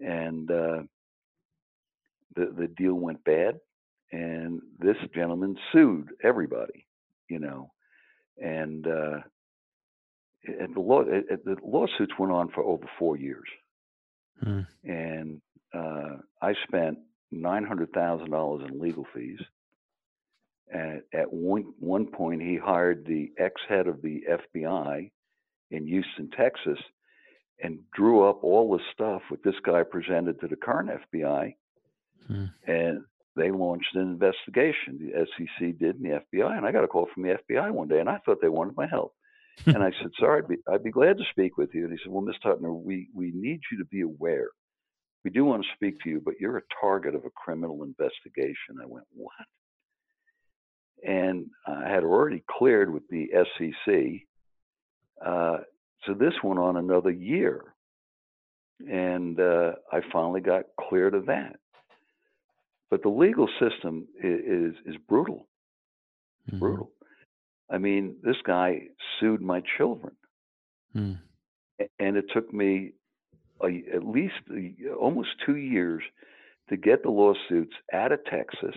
and 0.00 0.50
uh, 0.50 0.82
the 2.34 2.52
the 2.58 2.68
deal 2.76 2.94
went 2.94 3.22
bad, 3.24 3.60
and 4.10 4.60
this 4.80 4.96
gentleman 5.14 5.56
sued 5.72 6.08
everybody, 6.24 6.87
you 7.28 7.38
know, 7.38 7.70
and 8.42 8.86
uh, 8.86 9.18
and 10.44 10.74
the 10.74 10.80
law 10.80 11.00
it, 11.02 11.24
it- 11.30 11.44
the 11.44 11.56
lawsuits 11.62 12.12
went 12.18 12.32
on 12.32 12.48
for 12.50 12.62
over 12.62 12.86
four 12.98 13.16
years, 13.16 13.48
Hmm. 14.42 14.60
and 14.84 15.40
uh, 15.74 16.16
I 16.40 16.54
spent 16.66 16.98
nine 17.30 17.64
hundred 17.64 17.92
thousand 17.92 18.30
dollars 18.30 18.66
in 18.68 18.80
legal 18.80 19.06
fees. 19.14 19.40
And 20.70 21.02
at 21.14 21.32
one 21.32 21.72
one 21.78 22.06
point, 22.06 22.42
he 22.42 22.56
hired 22.56 23.06
the 23.06 23.32
ex 23.38 23.54
head 23.68 23.86
of 23.88 24.02
the 24.02 24.22
FBI 24.30 25.10
in 25.70 25.86
Houston, 25.86 26.30
Texas, 26.30 26.78
and 27.62 27.78
drew 27.94 28.28
up 28.28 28.44
all 28.44 28.70
the 28.76 28.82
stuff 28.92 29.22
that 29.30 29.42
this 29.42 29.58
guy 29.64 29.82
presented 29.82 30.40
to 30.40 30.46
the 30.46 30.56
current 30.56 30.90
FBI, 30.90 31.54
Hmm. 32.26 32.44
and 32.66 33.04
they 33.38 33.50
launched 33.50 33.94
an 33.94 34.02
investigation. 34.02 34.98
The 34.98 35.26
SEC 35.36 35.78
did, 35.78 35.96
and 35.96 36.04
the 36.04 36.22
FBI. 36.38 36.56
And 36.56 36.66
I 36.66 36.72
got 36.72 36.84
a 36.84 36.88
call 36.88 37.08
from 37.12 37.22
the 37.22 37.38
FBI 37.50 37.70
one 37.70 37.88
day, 37.88 38.00
and 38.00 38.08
I 38.08 38.18
thought 38.18 38.38
they 38.42 38.48
wanted 38.48 38.76
my 38.76 38.86
help. 38.86 39.14
and 39.66 39.82
I 39.82 39.90
said, 40.00 40.10
"Sorry, 40.18 40.42
I'd 40.42 40.48
be, 40.48 40.56
I'd 40.70 40.84
be 40.84 40.90
glad 40.90 41.18
to 41.18 41.24
speak 41.30 41.56
with 41.56 41.70
you." 41.74 41.84
And 41.84 41.92
he 41.92 41.98
said, 42.02 42.12
"Well, 42.12 42.22
Miss 42.22 42.36
Hutner, 42.44 42.74
we 42.74 43.08
we 43.14 43.32
need 43.34 43.60
you 43.70 43.78
to 43.78 43.84
be 43.86 44.02
aware. 44.02 44.48
We 45.24 45.30
do 45.30 45.44
want 45.44 45.62
to 45.62 45.68
speak 45.74 46.00
to 46.02 46.10
you, 46.10 46.20
but 46.24 46.34
you're 46.40 46.58
a 46.58 46.62
target 46.80 47.14
of 47.14 47.24
a 47.24 47.30
criminal 47.30 47.82
investigation." 47.82 48.78
I 48.80 48.86
went, 48.86 49.06
"What?" 49.14 49.32
And 51.06 51.46
I 51.66 51.88
had 51.88 52.04
already 52.04 52.44
cleared 52.50 52.92
with 52.92 53.02
the 53.08 53.28
SEC. 53.32 54.26
Uh, 55.24 55.58
so 56.06 56.14
this 56.14 56.34
went 56.44 56.60
on 56.60 56.76
another 56.76 57.10
year, 57.10 57.74
and 58.88 59.40
uh, 59.40 59.72
I 59.92 60.00
finally 60.12 60.40
got 60.40 60.64
cleared 60.80 61.14
of 61.14 61.26
that. 61.26 61.56
But 62.90 63.02
the 63.02 63.08
legal 63.10 63.48
system 63.58 64.08
is 64.22 64.74
is, 64.74 64.86
is 64.86 64.96
brutal 65.08 65.46
Mhm. 66.50 66.58
brutal. 66.60 66.92
I 67.70 67.76
mean, 67.76 68.16
this 68.22 68.40
guy 68.44 68.88
sued 69.20 69.42
my 69.42 69.60
children, 69.76 70.16
a- 71.78 71.88
and 71.98 72.16
it 72.16 72.30
took 72.30 72.50
me 72.52 72.92
a, 73.60 73.84
at 73.92 74.04
least 74.06 74.40
a, 74.50 74.90
almost 74.94 75.28
two 75.44 75.56
years 75.56 76.02
to 76.70 76.76
get 76.78 77.02
the 77.02 77.10
lawsuits 77.10 77.74
out 77.92 78.12
of 78.12 78.24
Texas 78.24 78.74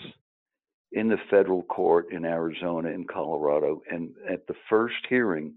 in 0.91 1.07
the 1.07 1.17
federal 1.29 1.63
court 1.63 2.11
in 2.11 2.25
Arizona 2.25 2.89
in 2.89 3.05
Colorado. 3.05 3.81
And 3.89 4.13
at 4.27 4.45
the 4.47 4.55
first 4.67 5.05
hearing, 5.07 5.55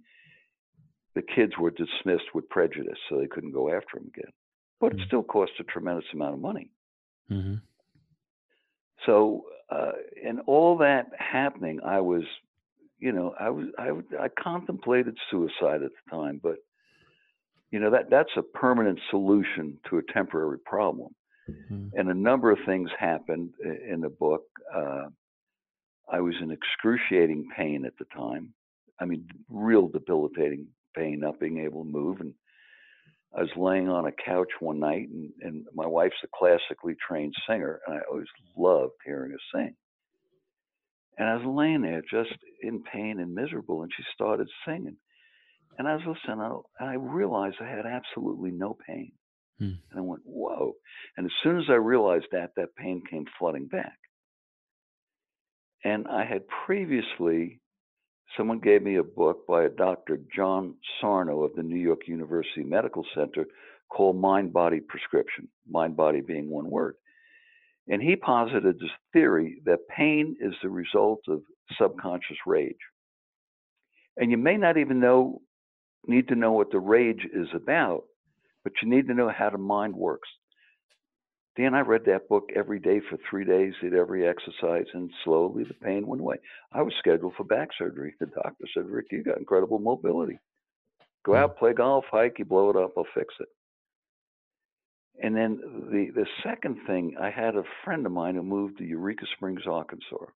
the 1.15 1.23
kids 1.23 1.59
were 1.59 1.71
dismissed 1.73 2.33
with 2.35 2.49
prejudice, 2.49 2.99
so 3.09 3.19
they 3.19 3.27
couldn't 3.27 3.51
go 3.53 3.69
after 3.75 3.99
him 3.99 4.07
again. 4.07 4.33
But 4.79 4.93
it 4.93 5.01
Hmm. 5.01 5.07
still 5.07 5.23
cost 5.25 5.59
a 5.59 5.65
tremendous 5.65 6.13
amount 6.13 6.35
of 6.35 6.41
money. 6.41 6.71
Mhm. 7.29 7.61
So, 9.07 9.45
uh, 9.71 9.93
in 10.23 10.41
all 10.41 10.77
that 10.79 11.07
happening, 11.19 11.81
I 11.85 12.01
was, 12.01 12.23
you 12.99 13.13
know, 13.13 13.35
I 13.39 13.51
was, 13.51 13.67
I, 13.79 13.91
I 14.21 14.29
contemplated 14.29 15.17
suicide 15.31 15.83
at 15.83 15.91
the 15.91 16.11
time, 16.11 16.41
but, 16.43 16.57
you 17.71 17.81
know, 17.81 17.91
that 17.91 18.11
that's 18.11 18.31
a 18.37 18.43
permanent 18.43 19.01
solution 19.11 19.79
to 19.91 19.99
a 19.99 20.03
temporary 20.13 20.59
problem. 20.59 21.15
Mhm. 21.49 21.91
And 21.95 22.11
a 22.11 22.15
number 22.15 22.51
of 22.51 22.59
things 22.65 22.91
happened 22.99 23.53
in 23.63 24.01
the 24.01 24.09
book. 24.09 24.45
Uh, 24.73 25.09
I 26.11 26.21
was 26.21 26.35
in 26.41 26.51
excruciating 26.51 27.49
pain 27.57 27.85
at 27.85 27.97
the 27.99 28.07
time. 28.07 28.55
I 29.01 29.05
mean, 29.05 29.27
real 29.49 29.89
debilitating 29.89 30.67
pain, 30.95 31.21
not 31.21 31.41
being 31.41 31.59
able 31.59 31.85
to 31.85 31.91
move. 31.91 32.21
And 32.21 32.35
I 33.37 33.41
was 33.41 33.51
laying 33.57 33.89
on 33.89 34.07
a 34.07 34.13
couch 34.13 34.51
one 34.61 34.79
night, 34.79 35.09
and, 35.09 35.33
and 35.41 35.65
my 35.75 35.87
wife's 35.87 36.15
a 36.23 36.29
classically 36.35 36.95
trained 37.07 37.35
singer, 37.49 37.81
and 37.87 37.97
I 37.97 38.01
always 38.09 38.27
loved 38.57 38.93
hearing 39.05 39.33
her 39.33 39.39
sing. 39.53 39.75
And 41.19 41.29
I 41.29 41.37
was 41.37 41.47
laying 41.47 41.83
there 41.83 42.03
just 42.03 42.37
in 42.63 42.83
pain 42.83 43.19
and 43.21 43.35
miserable, 43.35 43.83
and 43.83 43.91
she 43.97 44.05
started 44.15 44.49
singing. 44.67 44.97
And 45.79 45.89
I 45.89 45.97
was 45.97 46.05
listening, 46.07 46.63
and 46.79 46.89
I 46.89 46.95
realized 46.95 47.57
I 47.61 47.69
had 47.69 47.87
absolutely 47.87 48.53
no 48.53 48.77
pain. 48.87 49.13
Hmm. 49.59 49.73
And 49.91 49.99
I 49.99 50.01
went, 50.01 50.23
whoa. 50.25 50.75
And 51.17 51.27
as 51.27 51.33
soon 51.43 51.59
as 51.59 51.65
I 51.69 51.75
realized 51.75 52.27
that, 52.33 52.51
that 52.57 52.77
pain 52.77 53.03
came 53.09 53.25
flooding 53.39 53.67
back. 53.67 53.97
And 55.85 56.07
I 56.09 56.25
had 56.25 56.43
previously, 56.67 57.61
someone 58.37 58.59
gave 58.59 58.83
me 58.83 58.97
a 58.97 59.03
book 59.03 59.47
by 59.47 59.65
a 59.65 59.69
Dr. 59.69 60.21
John 60.35 60.75
Sarno 61.01 61.43
of 61.43 61.55
the 61.55 61.63
New 61.63 61.79
York 61.79 62.07
University 62.07 62.65
Medical 62.65 63.05
Center 63.15 63.47
called 63.91 64.21
Mindbody 64.21 64.87
Prescription, 64.87 65.49
mind 65.71 65.97
body 65.97 66.21
being 66.21 66.51
one 66.51 66.71
word. 66.71 66.97
And 67.89 68.03
he 68.03 68.17
posited 68.17 68.77
this 68.79 68.91
theory 69.13 69.57
that 69.67 69.89
pain 69.95 70.37
is 70.41 70.55
the 70.63 70.71
result 70.71 71.21
of 71.29 71.43
subconscious 71.79 72.39
rage. 72.47 72.77
And 74.17 74.31
you 74.31 74.39
may 74.39 74.57
not 74.57 74.79
even 74.79 75.01
know 75.01 75.41
need 76.07 76.29
to 76.29 76.35
know 76.35 76.53
what 76.53 76.71
the 76.71 76.79
rage 76.79 77.27
is 77.33 77.49
about, 77.55 78.03
but 78.63 78.73
you 78.83 78.89
need 78.89 79.07
to 79.09 79.15
know 79.15 79.31
how 79.31 79.51
the 79.51 79.59
mind 79.59 79.95
works. 79.95 80.29
Dan, 81.57 81.75
I 81.75 81.81
read 81.81 82.05
that 82.07 82.29
book 82.29 82.51
every 82.57 82.81
day 82.81 83.01
for 83.09 83.17
three 83.31 83.45
days, 83.45 83.75
did 83.81 83.95
every 83.95 84.27
exercise, 84.27 84.87
and 84.93 85.11
slowly 85.23 85.63
the 85.63 85.75
pain 85.75 86.07
went 86.07 86.21
away. 86.21 86.37
I 86.73 86.83
was 86.83 86.93
scheduled 86.99 87.35
for 87.37 87.45
back 87.45 87.69
surgery. 87.79 88.15
The 88.19 88.27
doctor 88.27 88.65
said, 88.75 88.89
Rick, 88.89 89.07
you 89.13 89.23
got 89.23 89.39
incredible 89.39 89.79
mobility. 89.79 90.41
Go 91.25 91.33
hmm. 91.33 91.39
out, 91.39 91.57
play 91.57 91.73
golf, 91.73 92.05
hike, 92.11 92.39
you 92.39 92.45
blow 92.45 92.71
it 92.71 92.77
up, 92.77 92.93
I'll 92.97 93.07
fix 93.15 93.35
it. 93.39 93.49
And 95.23 95.37
then 95.37 95.61
the, 95.93 96.11
the 96.13 96.27
second 96.43 96.79
thing, 96.89 97.17
I 97.21 97.31
had 97.31 97.55
a 97.55 97.63
friend 97.85 98.05
of 98.05 98.11
mine 98.11 98.35
who 98.35 98.43
moved 98.43 98.79
to 98.79 98.85
Eureka 98.85 99.27
Springs, 99.37 99.63
Arkansas. 99.65 100.27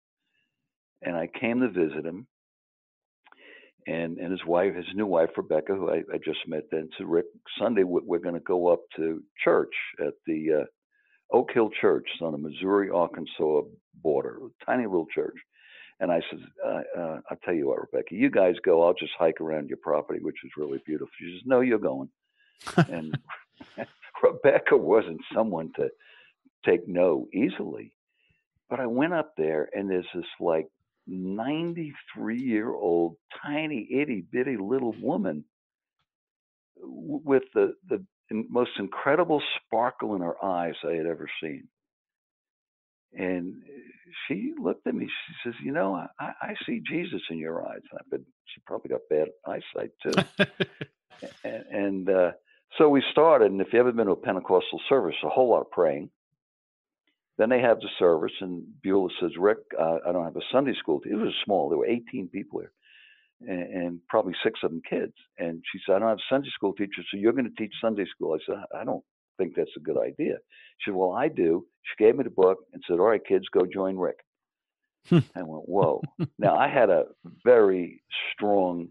And 1.02 1.16
I 1.16 1.26
came 1.26 1.60
to 1.60 1.68
visit 1.68 2.06
him. 2.06 2.28
And, 3.88 4.18
and 4.18 4.30
his 4.30 4.44
wife, 4.46 4.74
his 4.74 4.86
new 4.94 5.06
wife, 5.06 5.30
Rebecca, 5.36 5.74
who 5.74 5.90
I, 5.90 6.02
I 6.12 6.18
just 6.24 6.46
met 6.46 6.64
then, 6.70 6.90
said, 6.96 7.08
Rick, 7.08 7.26
Sunday 7.58 7.82
we're 7.84 8.18
going 8.18 8.34
to 8.34 8.40
go 8.40 8.68
up 8.68 8.80
to 8.96 9.22
church 9.42 9.72
at 9.98 10.14
the 10.26 10.60
uh, 10.60 10.64
Oak 11.32 11.50
Hill 11.52 11.70
Church 11.80 12.08
on 12.22 12.32
the 12.32 12.38
Missouri 12.38 12.90
Arkansas 12.90 13.62
border, 14.02 14.38
tiny 14.64 14.86
little 14.86 15.06
church. 15.14 15.36
And 16.00 16.12
I 16.12 16.20
said, 16.30 16.40
uh, 16.64 17.00
uh, 17.00 17.20
I'll 17.30 17.36
tell 17.44 17.54
you 17.54 17.68
what, 17.68 17.80
Rebecca, 17.80 18.14
you 18.14 18.30
guys 18.30 18.54
go. 18.64 18.84
I'll 18.84 18.94
just 18.94 19.12
hike 19.18 19.40
around 19.40 19.68
your 19.68 19.78
property, 19.78 20.20
which 20.20 20.36
is 20.44 20.52
really 20.56 20.80
beautiful. 20.86 21.08
She 21.18 21.32
says, 21.32 21.42
No, 21.44 21.60
you're 21.60 21.78
going. 21.78 22.08
and 22.76 23.18
Rebecca 24.22 24.76
wasn't 24.76 25.20
someone 25.34 25.72
to 25.76 25.90
take 26.64 26.86
no 26.88 27.26
easily. 27.32 27.92
But 28.70 28.80
I 28.80 28.86
went 28.86 29.14
up 29.14 29.34
there, 29.36 29.68
and 29.72 29.90
there's 29.90 30.06
this 30.14 30.24
like 30.40 30.68
93 31.06 32.40
year 32.40 32.70
old, 32.72 33.16
tiny, 33.42 33.88
itty 33.90 34.24
bitty 34.30 34.56
little 34.56 34.94
woman 35.00 35.44
with 36.76 37.44
the, 37.54 37.74
the 37.88 38.04
most 38.30 38.70
incredible 38.78 39.42
sparkle 39.56 40.14
in 40.14 40.22
her 40.22 40.42
eyes 40.44 40.74
I 40.84 40.92
had 40.92 41.06
ever 41.06 41.28
seen. 41.42 41.68
And 43.14 43.62
she 44.26 44.52
looked 44.60 44.86
at 44.86 44.94
me. 44.94 45.06
She 45.06 45.34
says, 45.42 45.54
"You 45.62 45.72
know, 45.72 45.94
I, 45.94 46.32
I 46.40 46.54
see 46.66 46.82
Jesus 46.86 47.22
in 47.30 47.38
your 47.38 47.66
eyes." 47.66 47.80
And 47.90 48.00
I 48.00 48.04
said, 48.10 48.24
"She 48.46 48.60
probably 48.66 48.90
got 48.90 49.00
bad 49.08 49.28
eyesight 49.46 49.92
too." 50.02 50.46
and, 51.44 51.64
and 51.70 52.10
uh, 52.10 52.32
so 52.76 52.90
we 52.90 53.02
started. 53.10 53.50
And 53.50 53.62
if 53.62 53.72
you 53.72 53.80
ever 53.80 53.92
been 53.92 54.06
to 54.06 54.12
a 54.12 54.16
Pentecostal 54.16 54.80
service, 54.88 55.16
a 55.24 55.28
whole 55.30 55.48
lot 55.48 55.62
of 55.62 55.70
praying. 55.70 56.10
Then 57.38 57.50
they 57.50 57.60
have 57.60 57.78
the 57.78 57.88
service, 58.00 58.32
and 58.40 58.64
Beulah 58.82 59.10
says, 59.20 59.30
"Rick, 59.38 59.58
uh, 59.78 59.98
I 60.06 60.12
don't 60.12 60.24
have 60.24 60.36
a 60.36 60.40
Sunday 60.52 60.74
school." 60.78 61.00
It 61.04 61.14
was 61.14 61.32
small. 61.44 61.68
There 61.68 61.78
were 61.78 61.86
18 61.86 62.28
people 62.28 62.60
here 62.60 62.72
and, 63.46 63.72
and 63.72 64.00
probably 64.08 64.34
six 64.42 64.60
of 64.62 64.70
them 64.70 64.82
kids. 64.88 65.12
And 65.38 65.62
she 65.72 65.78
said, 65.84 65.96
I 65.96 65.98
don't 66.00 66.08
have 66.08 66.18
a 66.18 66.34
Sunday 66.34 66.50
school 66.54 66.72
teacher, 66.72 67.02
so 67.10 67.16
you're 67.16 67.32
going 67.32 67.44
to 67.44 67.62
teach 67.62 67.74
Sunday 67.80 68.06
school. 68.14 68.34
I 68.34 68.38
said, 68.46 68.62
I 68.78 68.84
don't 68.84 69.04
think 69.38 69.54
that's 69.56 69.70
a 69.76 69.80
good 69.80 69.98
idea. 69.98 70.36
She 70.78 70.90
said, 70.90 70.94
Well, 70.94 71.12
I 71.12 71.28
do. 71.28 71.66
She 71.82 72.04
gave 72.04 72.16
me 72.16 72.24
the 72.24 72.30
book 72.30 72.58
and 72.72 72.82
said, 72.86 72.94
All 72.94 73.06
right, 73.06 73.24
kids, 73.26 73.46
go 73.52 73.66
join 73.72 73.96
Rick. 73.96 74.18
I 75.10 75.20
went, 75.36 75.68
Whoa. 75.68 76.02
now, 76.38 76.56
I 76.56 76.68
had 76.68 76.90
a 76.90 77.04
very 77.44 78.02
strong 78.32 78.88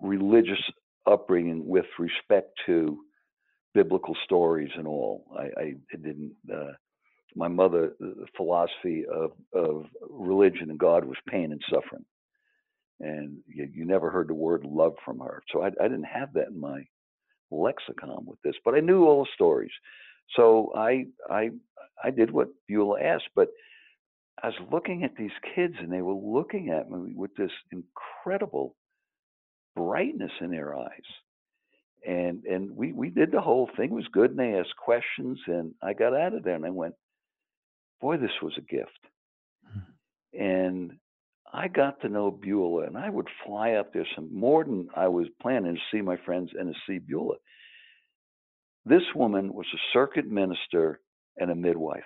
religious 0.00 0.60
upbringing 1.06 1.66
with 1.66 1.86
respect 1.98 2.50
to 2.66 2.98
biblical 3.74 4.16
stories 4.24 4.70
and 4.76 4.86
all. 4.86 5.24
I, 5.36 5.60
I 5.60 5.74
didn't. 5.92 6.34
Uh, 6.52 6.72
my 7.36 7.46
mother, 7.46 7.92
the 8.00 8.26
philosophy 8.36 9.04
of, 9.12 9.30
of 9.54 9.84
religion 10.08 10.68
and 10.70 10.78
God 10.78 11.04
was 11.04 11.16
pain 11.28 11.52
and 11.52 11.62
suffering 11.72 12.04
and 13.00 13.38
you, 13.46 13.68
you, 13.72 13.84
never 13.84 14.10
heard 14.10 14.28
the 14.28 14.34
word 14.34 14.64
love 14.64 14.94
from 15.04 15.20
her. 15.20 15.42
So 15.52 15.62
I, 15.62 15.68
I, 15.82 15.88
didn't 15.88 16.04
have 16.04 16.32
that 16.34 16.48
in 16.48 16.60
my 16.60 16.84
lexicon 17.50 18.26
with 18.26 18.40
this, 18.42 18.54
but 18.64 18.74
I 18.74 18.80
knew 18.80 19.04
all 19.04 19.24
the 19.24 19.30
stories. 19.34 19.72
So 20.36 20.72
I 20.76 21.06
I 21.28 21.50
I 22.04 22.10
did 22.10 22.30
what 22.30 22.48
Beulah 22.68 23.00
asked, 23.02 23.30
but 23.34 23.48
I 24.42 24.48
was 24.48 24.68
looking 24.72 25.04
at 25.04 25.16
these 25.16 25.30
kids 25.54 25.74
and 25.78 25.92
they 25.92 26.02
were 26.02 26.14
looking 26.14 26.70
at 26.70 26.90
me 26.90 27.12
with 27.14 27.34
this 27.36 27.50
incredible 27.72 28.76
brightness 29.76 30.32
in 30.40 30.50
their 30.50 30.76
eyes. 30.76 30.88
And 32.06 32.44
and 32.44 32.76
we 32.76 32.92
we 32.92 33.10
did 33.10 33.32
the 33.32 33.40
whole 33.40 33.68
thing 33.76 33.90
it 33.90 33.94
was 33.94 34.08
good 34.12 34.30
and 34.30 34.38
they 34.38 34.58
asked 34.58 34.76
questions 34.76 35.38
and 35.46 35.74
I 35.82 35.92
got 35.92 36.14
out 36.14 36.34
of 36.34 36.44
there 36.44 36.54
and 36.54 36.64
I 36.64 36.70
went, 36.70 36.94
boy, 38.00 38.16
this 38.16 38.30
was 38.40 38.52
a 38.56 38.62
gift. 38.62 38.90
Hmm. 39.70 40.40
And 40.40 40.92
I 41.52 41.68
got 41.68 42.00
to 42.02 42.08
know 42.08 42.30
Beulah, 42.30 42.86
and 42.86 42.96
I 42.96 43.10
would 43.10 43.28
fly 43.44 43.72
up 43.72 43.92
there 43.92 44.06
some 44.14 44.28
more 44.32 44.64
than 44.64 44.88
I 44.96 45.08
was 45.08 45.26
planning 45.42 45.74
to 45.74 45.80
see 45.90 46.00
my 46.00 46.16
friends 46.24 46.50
and 46.58 46.72
to 46.72 46.80
see 46.86 46.98
Beulah. 46.98 47.36
This 48.84 49.02
woman 49.14 49.52
was 49.52 49.66
a 49.74 49.78
circuit 49.92 50.26
minister 50.26 51.00
and 51.36 51.50
a 51.50 51.54
midwife. 51.54 52.04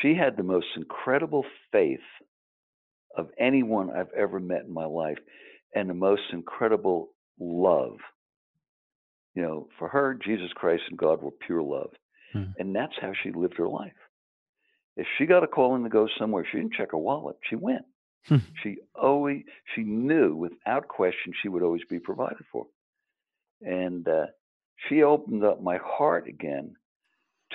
She 0.00 0.14
had 0.14 0.36
the 0.36 0.42
most 0.42 0.66
incredible 0.76 1.44
faith 1.70 2.00
of 3.16 3.28
anyone 3.38 3.90
I've 3.90 4.12
ever 4.16 4.40
met 4.40 4.64
in 4.64 4.72
my 4.72 4.86
life, 4.86 5.18
and 5.74 5.88
the 5.88 5.94
most 5.94 6.22
incredible 6.32 7.10
love. 7.38 7.96
You 9.34 9.42
know, 9.42 9.68
for 9.78 9.88
her, 9.88 10.14
Jesus 10.14 10.50
Christ 10.54 10.82
and 10.90 10.98
God 10.98 11.22
were 11.22 11.30
pure 11.30 11.62
love. 11.62 11.90
Hmm. 12.32 12.44
And 12.58 12.74
that's 12.74 12.94
how 13.00 13.12
she 13.22 13.30
lived 13.32 13.56
her 13.56 13.68
life. 13.68 13.92
If 14.96 15.06
she 15.16 15.26
got 15.26 15.44
a 15.44 15.46
call 15.46 15.74
in 15.74 15.82
to 15.84 15.88
go 15.88 16.08
somewhere, 16.18 16.46
she 16.50 16.58
didn't 16.58 16.74
check 16.74 16.90
her 16.92 16.98
wallet. 16.98 17.36
She 17.48 17.56
went. 17.56 17.84
Hmm. 18.26 18.36
she 18.62 18.76
always 18.94 19.42
she 19.74 19.82
knew 19.82 20.36
without 20.36 20.86
question 20.86 21.32
she 21.42 21.48
would 21.48 21.62
always 21.62 21.82
be 21.90 21.98
provided 21.98 22.44
for, 22.52 22.66
and 23.60 24.06
uh, 24.06 24.26
she 24.88 25.02
opened 25.02 25.44
up 25.44 25.60
my 25.60 25.78
heart 25.84 26.28
again 26.28 26.76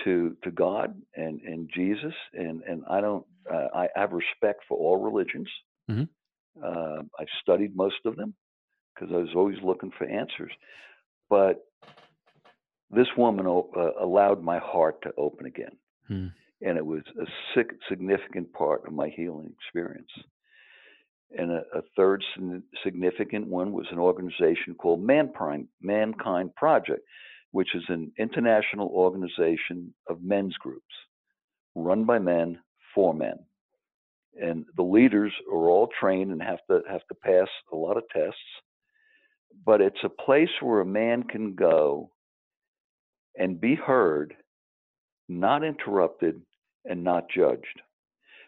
to 0.04 0.36
to 0.43 0.52
God 0.52 0.93
and 1.15 1.39
and 1.41 1.69
Jesus 1.73 2.13
and 2.34 2.63
and 2.63 2.84
I 2.89 3.00
don't 3.00 3.26
uh, 3.50 3.67
I 3.73 3.88
have 3.95 4.12
respect 4.12 4.63
for 4.67 4.78
all 4.78 5.02
religions. 5.02 5.47
Mm-hmm. 5.89 6.04
Uh, 6.62 7.04
I've 7.17 7.28
studied 7.41 7.73
most 7.73 8.06
of 8.06 8.17
them 8.17 8.34
because 8.93 9.13
I 9.13 9.19
was 9.19 9.36
always 9.36 9.58
looking 9.63 9.91
for 9.97 10.06
answers, 10.06 10.52
but 11.30 11.63
this 12.91 13.08
woman 13.15 13.45
uh, 13.45 13.91
allowed 14.02 14.43
my 14.43 14.60
heart 14.60 15.02
to 15.04 15.13
open 15.17 15.45
again. 15.45 15.78
Mm 16.10 16.32
and 16.61 16.77
it 16.77 16.85
was 16.85 17.03
a 17.21 17.63
significant 17.89 18.51
part 18.53 18.85
of 18.87 18.93
my 18.93 19.09
healing 19.09 19.53
experience. 19.59 20.09
And 21.37 21.51
a, 21.51 21.63
a 21.73 21.81
third 21.95 22.23
significant 22.83 23.47
one 23.47 23.73
was 23.73 23.87
an 23.91 23.99
organization 23.99 24.75
called 24.77 25.01
Mankind, 25.01 25.67
Mankind 25.81 26.55
Project, 26.55 27.01
which 27.51 27.75
is 27.75 27.83
an 27.89 28.11
international 28.17 28.87
organization 28.89 29.93
of 30.09 30.21
men's 30.23 30.55
groups 30.55 30.83
run 31.75 32.05
by 32.05 32.19
men 32.19 32.59
for 32.93 33.13
men. 33.13 33.37
And 34.41 34.65
the 34.75 34.83
leaders 34.83 35.31
are 35.51 35.69
all 35.69 35.89
trained 35.99 36.31
and 36.31 36.41
have 36.41 36.59
to 36.69 36.81
have 36.89 37.05
to 37.07 37.15
pass 37.15 37.47
a 37.71 37.75
lot 37.75 37.97
of 37.97 38.03
tests. 38.13 38.39
But 39.65 39.81
it's 39.81 40.03
a 40.03 40.09
place 40.09 40.49
where 40.61 40.81
a 40.81 40.85
man 40.85 41.23
can 41.23 41.55
go 41.55 42.11
and 43.35 43.59
be 43.59 43.75
heard, 43.75 44.35
not 45.27 45.63
interrupted, 45.63 46.41
and 46.85 47.03
not 47.03 47.29
judged. 47.29 47.81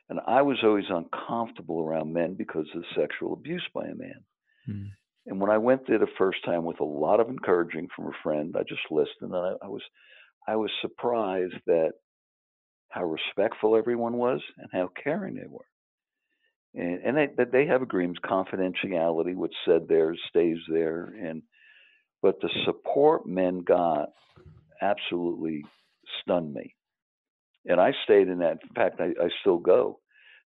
And 0.09 0.19
I 0.25 0.41
was 0.41 0.57
always 0.63 0.85
uncomfortable 0.89 1.81
around 1.81 2.13
men 2.13 2.33
because 2.33 2.67
of 2.75 2.83
sexual 2.95 3.33
abuse 3.33 3.67
by 3.73 3.85
a 3.85 3.95
man. 3.95 4.23
Mm. 4.67 4.89
And 5.27 5.39
when 5.39 5.51
I 5.51 5.57
went 5.59 5.87
there 5.87 5.99
the 5.99 6.07
first 6.17 6.43
time 6.43 6.65
with 6.65 6.79
a 6.79 6.85
lot 6.85 7.19
of 7.19 7.29
encouraging 7.29 7.89
from 7.95 8.07
a 8.07 8.23
friend, 8.23 8.55
I 8.57 8.63
just 8.63 8.81
listened 8.89 9.33
and 9.33 9.35
I, 9.35 9.53
I 9.63 9.67
was 9.67 9.83
I 10.47 10.55
was 10.55 10.71
surprised 10.81 11.53
that 11.67 11.91
how 12.89 13.03
respectful 13.03 13.75
everyone 13.75 14.13
was 14.13 14.41
and 14.57 14.69
how 14.73 14.89
caring 15.03 15.35
they 15.35 15.47
were. 15.47 15.65
And, 16.73 17.17
and 17.17 17.17
they, 17.37 17.43
they 17.43 17.65
have 17.67 17.83
agreements, 17.83 18.19
confidentiality, 18.25 19.35
what's 19.35 19.53
said 19.65 19.87
there 19.87 20.15
stays 20.29 20.57
there. 20.67 21.13
And 21.23 21.43
but 22.23 22.41
the 22.41 22.49
support 22.65 23.27
men 23.27 23.59
got 23.59 24.09
absolutely 24.81 25.63
stunned 26.21 26.53
me 26.53 26.75
and 27.65 27.79
I 27.79 27.93
stayed 28.03 28.27
in 28.27 28.39
that. 28.39 28.59
In 28.63 28.75
fact, 28.75 28.99
I, 28.99 29.09
I 29.21 29.29
still 29.41 29.57
go, 29.57 29.99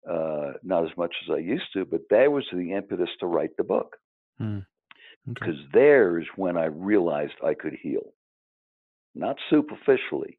uh, 0.08 0.52
not 0.62 0.84
as 0.84 0.96
much 0.96 1.14
as 1.24 1.34
I 1.34 1.38
used 1.38 1.72
to, 1.74 1.84
but 1.84 2.02
that 2.10 2.30
was 2.30 2.44
the 2.52 2.72
impetus 2.72 3.10
to 3.20 3.26
write 3.26 3.56
the 3.56 3.64
book. 3.64 3.96
Mm. 4.40 4.64
Because 5.26 5.54
okay. 5.54 5.68
there's 5.74 6.26
when 6.36 6.56
I 6.56 6.66
realized 6.66 7.34
I 7.44 7.54
could 7.54 7.76
heal, 7.82 8.14
not 9.14 9.36
superficially. 9.50 10.38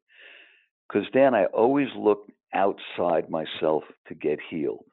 Because 0.88 1.08
Dan, 1.12 1.34
I 1.34 1.44
always 1.46 1.88
looked 1.96 2.30
outside 2.52 3.30
myself 3.30 3.84
to 4.08 4.14
get 4.14 4.38
healed. 4.50 4.84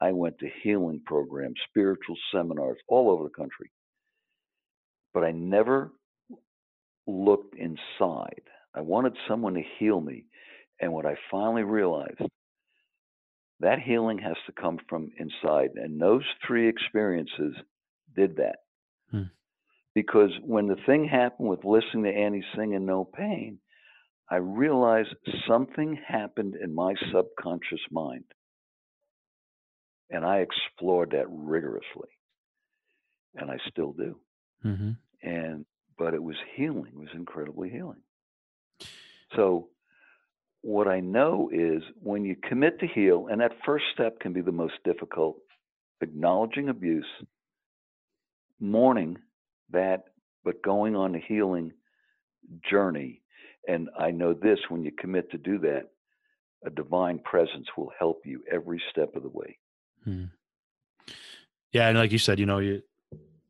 I 0.00 0.12
went 0.12 0.38
to 0.38 0.48
healing 0.62 1.02
programs, 1.04 1.56
spiritual 1.68 2.16
seminars 2.34 2.78
all 2.88 3.10
over 3.10 3.24
the 3.24 3.30
country. 3.30 3.70
But 5.12 5.24
I 5.24 5.32
never 5.32 5.92
looked 7.06 7.54
inside. 7.56 8.42
I 8.74 8.80
wanted 8.80 9.16
someone 9.28 9.54
to 9.54 9.62
heal 9.78 10.00
me. 10.00 10.24
And 10.80 10.92
what 10.92 11.06
I 11.06 11.16
finally 11.30 11.62
realized, 11.62 12.20
that 13.60 13.78
healing 13.78 14.18
has 14.18 14.36
to 14.46 14.52
come 14.52 14.78
from 14.88 15.10
inside. 15.18 15.70
And 15.76 16.00
those 16.00 16.24
three 16.46 16.68
experiences 16.68 17.54
did 18.16 18.36
that. 18.36 18.56
Hmm. 19.10 19.24
Because 19.94 20.30
when 20.42 20.66
the 20.66 20.78
thing 20.86 21.04
happened 21.04 21.48
with 21.48 21.64
listening 21.64 22.04
to 22.04 22.10
Annie 22.18 22.44
sing 22.56 22.72
in 22.72 22.86
No 22.86 23.04
Pain, 23.04 23.58
I 24.30 24.36
realized 24.36 25.14
something 25.48 25.98
happened 26.06 26.54
in 26.54 26.74
my 26.74 26.94
subconscious 27.12 27.80
mind. 27.90 28.24
And 30.08 30.24
I 30.24 30.38
explored 30.38 31.10
that 31.10 31.26
rigorously. 31.28 32.08
And 33.34 33.50
I 33.50 33.58
still 33.68 33.92
do. 33.92 34.16
Mm-hmm. 34.64 34.90
And 35.22 35.66
but 35.98 36.14
it 36.14 36.22
was 36.22 36.36
healing, 36.56 36.92
it 36.94 36.98
was 36.98 37.08
incredibly 37.14 37.68
healing. 37.68 38.00
So 39.36 39.68
what 40.62 40.88
I 40.88 41.00
know 41.00 41.50
is 41.52 41.82
when 42.02 42.24
you 42.24 42.36
commit 42.36 42.80
to 42.80 42.86
heal, 42.86 43.28
and 43.30 43.40
that 43.40 43.52
first 43.64 43.84
step 43.94 44.20
can 44.20 44.32
be 44.32 44.40
the 44.40 44.52
most 44.52 44.74
difficult, 44.84 45.38
acknowledging 46.00 46.68
abuse, 46.68 47.06
mourning 48.58 49.16
that, 49.70 50.04
but 50.44 50.62
going 50.62 50.96
on 50.96 51.12
the 51.12 51.20
healing 51.20 51.72
journey. 52.68 53.22
And 53.68 53.88
I 53.98 54.10
know 54.10 54.34
this 54.34 54.58
when 54.68 54.84
you 54.84 54.90
commit 54.92 55.30
to 55.30 55.38
do 55.38 55.58
that, 55.60 55.90
a 56.64 56.70
divine 56.70 57.18
presence 57.20 57.66
will 57.76 57.90
help 57.98 58.22
you 58.24 58.42
every 58.50 58.82
step 58.90 59.14
of 59.14 59.22
the 59.22 59.28
way. 59.28 59.58
Hmm. 60.04 60.24
Yeah, 61.72 61.88
and 61.88 61.96
like 61.96 62.12
you 62.12 62.18
said, 62.18 62.38
you 62.38 62.46
know, 62.46 62.58
you 62.58 62.82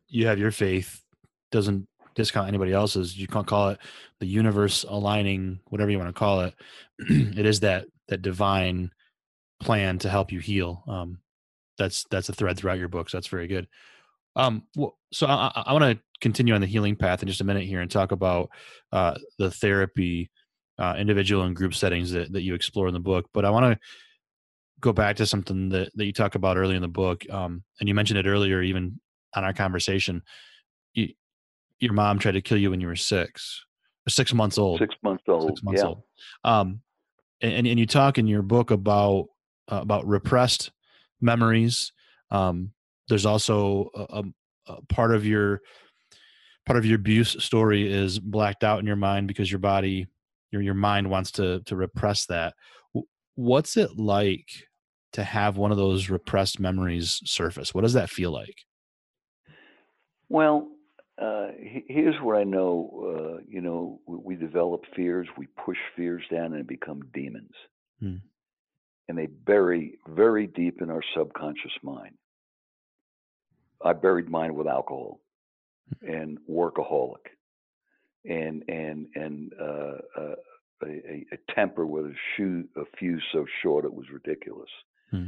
you 0.08 0.26
have 0.26 0.38
your 0.38 0.50
faith 0.50 1.02
doesn't 1.50 1.88
discount 2.14 2.48
anybody 2.48 2.72
else's. 2.72 3.16
You 3.16 3.26
can't 3.26 3.46
call 3.46 3.70
it 3.70 3.78
the 4.18 4.26
universe 4.26 4.84
aligning, 4.88 5.60
whatever 5.66 5.90
you 5.90 5.98
want 5.98 6.08
to 6.08 6.18
call 6.18 6.40
it. 6.42 6.54
it 6.98 7.46
is 7.46 7.60
that 7.60 7.86
that 8.08 8.22
divine 8.22 8.90
plan 9.60 9.98
to 9.98 10.08
help 10.08 10.32
you 10.32 10.40
heal. 10.40 10.82
Um, 10.88 11.18
that's 11.78 12.04
that's 12.10 12.28
a 12.28 12.32
thread 12.32 12.56
throughout 12.56 12.78
your 12.78 12.88
books. 12.88 13.12
That's 13.12 13.28
very 13.28 13.46
good. 13.46 13.68
Um, 14.36 14.64
so 15.12 15.26
I, 15.26 15.50
I 15.66 15.72
want 15.72 15.84
to 15.84 16.02
continue 16.20 16.54
on 16.54 16.60
the 16.60 16.66
healing 16.66 16.96
path 16.96 17.22
in 17.22 17.28
just 17.28 17.40
a 17.40 17.44
minute 17.44 17.64
here 17.64 17.80
and 17.80 17.90
talk 17.90 18.12
about 18.12 18.50
uh, 18.92 19.14
the 19.38 19.50
therapy, 19.50 20.30
uh, 20.78 20.94
individual 20.98 21.44
and 21.44 21.56
group 21.56 21.74
settings 21.74 22.12
that, 22.12 22.32
that 22.32 22.42
you 22.42 22.54
explore 22.54 22.86
in 22.86 22.94
the 22.94 23.00
book. 23.00 23.26
But 23.32 23.44
I 23.44 23.50
want 23.50 23.72
to 23.72 23.78
go 24.80 24.92
back 24.92 25.16
to 25.16 25.26
something 25.26 25.68
that, 25.70 25.90
that 25.94 26.04
you 26.04 26.12
talk 26.12 26.34
about 26.34 26.56
early 26.56 26.76
in 26.76 26.82
the 26.82 26.88
book. 26.88 27.24
Um, 27.30 27.64
and 27.80 27.88
you 27.88 27.94
mentioned 27.94 28.18
it 28.18 28.26
earlier, 28.26 28.62
even 28.62 29.00
on 29.34 29.44
our 29.44 29.52
conversation. 29.52 30.22
You, 31.80 31.86
your 31.86 31.94
mom 31.94 32.18
tried 32.18 32.32
to 32.32 32.42
kill 32.42 32.58
you 32.58 32.70
when 32.70 32.80
you 32.80 32.86
were 32.86 32.96
six, 32.96 33.64
six 34.08 34.32
months 34.32 34.58
old. 34.58 34.78
Six 34.78 34.94
months 35.02 35.24
old. 35.28 35.48
Six 35.48 35.62
months 35.62 35.82
yeah. 35.82 35.88
old. 35.88 36.02
Um, 36.44 36.80
and, 37.40 37.66
and 37.66 37.78
you 37.78 37.86
talk 37.86 38.18
in 38.18 38.26
your 38.26 38.42
book 38.42 38.70
about 38.70 39.26
uh, 39.70 39.80
about 39.80 40.06
repressed 40.06 40.72
memories. 41.20 41.92
Um, 42.30 42.72
there's 43.08 43.26
also 43.26 43.90
a, 43.94 44.20
a, 44.20 44.24
a 44.72 44.82
part 44.88 45.14
of 45.14 45.26
your 45.26 45.60
part 46.66 46.78
of 46.78 46.86
your 46.86 46.96
abuse 46.96 47.36
story 47.42 47.90
is 47.90 48.18
blacked 48.18 48.62
out 48.62 48.78
in 48.78 48.86
your 48.86 48.96
mind 48.96 49.26
because 49.26 49.50
your 49.50 49.58
body 49.58 50.06
your 50.50 50.62
your 50.62 50.74
mind 50.74 51.10
wants 51.10 51.30
to 51.32 51.60
to 51.60 51.76
repress 51.76 52.26
that 52.26 52.54
what's 53.34 53.76
it 53.76 53.96
like 53.96 54.46
to 55.12 55.24
have 55.24 55.56
one 55.56 55.72
of 55.72 55.76
those 55.76 56.10
repressed 56.10 56.60
memories 56.60 57.20
surface 57.24 57.74
what 57.74 57.80
does 57.80 57.94
that 57.94 58.10
feel 58.10 58.30
like 58.30 58.64
well 60.28 60.68
uh, 61.20 61.48
here's 61.86 62.16
what 62.22 62.36
I 62.36 62.44
know. 62.44 63.38
Uh, 63.38 63.42
you 63.48 63.60
know, 63.60 64.00
we, 64.06 64.16
we, 64.18 64.36
develop 64.36 64.82
fears, 64.96 65.28
we 65.36 65.46
push 65.64 65.76
fears 65.94 66.22
down, 66.30 66.54
and 66.54 66.66
become 66.66 67.02
demons. 67.12 67.52
Hmm. 68.00 68.16
And 69.08 69.18
they 69.18 69.26
bury 69.26 69.98
very 70.08 70.46
deep 70.46 70.80
in 70.80 70.90
our 70.90 71.02
subconscious 71.14 71.72
mind. 71.82 72.14
I 73.84 73.92
buried 73.92 74.30
mine 74.30 74.54
with 74.54 74.66
alcohol 74.66 75.20
and 76.02 76.38
workaholic, 76.48 77.26
and 78.24 78.62
and 78.68 79.06
and 79.14 79.52
uh, 79.60 79.98
uh 80.18 80.34
a, 80.82 81.26
a, 81.32 81.54
temper 81.54 81.84
with 81.84 82.06
a 82.06 82.14
shoe 82.36 82.64
a 82.76 82.82
fuse 82.98 83.22
so 83.32 83.44
short 83.62 83.84
it 83.84 83.92
was 83.92 84.06
ridiculous. 84.12 84.70
Hmm. 85.10 85.26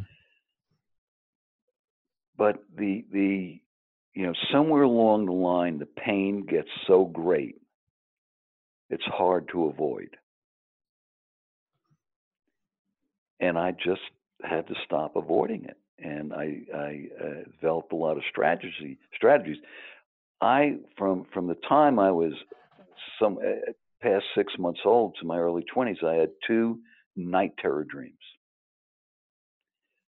But 2.39 2.63
the 2.77 3.05
the 3.13 3.61
you 4.15 4.27
know, 4.27 4.35
somewhere 4.53 4.83
along 4.83 5.27
the 5.27 5.33
line, 5.33 5.79
the 5.79 5.87
pain 5.87 6.45
gets 6.47 6.69
so 6.87 7.05
great, 7.07 7.57
it's 8.91 9.05
hard 9.07 9.49
to 9.53 9.67
avoid. 9.67 10.17
And 13.41 13.59
I 13.59 13.73
just 13.73 14.03
had 14.43 14.67
to 14.69 14.75
stop 14.85 15.17
avoiding 15.17 15.65
it. 15.65 15.77
And 15.99 16.33
I, 16.33 16.61
I 16.75 17.07
uh, 17.21 17.51
developed 17.61 17.93
a 17.93 17.97
lot 17.97 18.17
of 18.17 18.23
strategy 18.31 18.99
strategies. 19.15 19.59
I 20.41 20.79
from 20.99 21.27
from 21.33 21.47
the 21.47 21.57
time 21.69 21.99
I 21.99 22.11
was 22.11 22.33
some 23.21 23.39
uh, 23.39 23.73
past 24.03 24.25
six 24.35 24.53
months 24.59 24.81
old 24.85 25.17
to 25.21 25.27
my 25.27 25.39
early 25.39 25.65
twenties, 25.73 25.99
I 26.05 26.15
had 26.15 26.31
two 26.47 26.81
night 27.15 27.53
terror 27.61 27.85
dreams. 27.85 28.15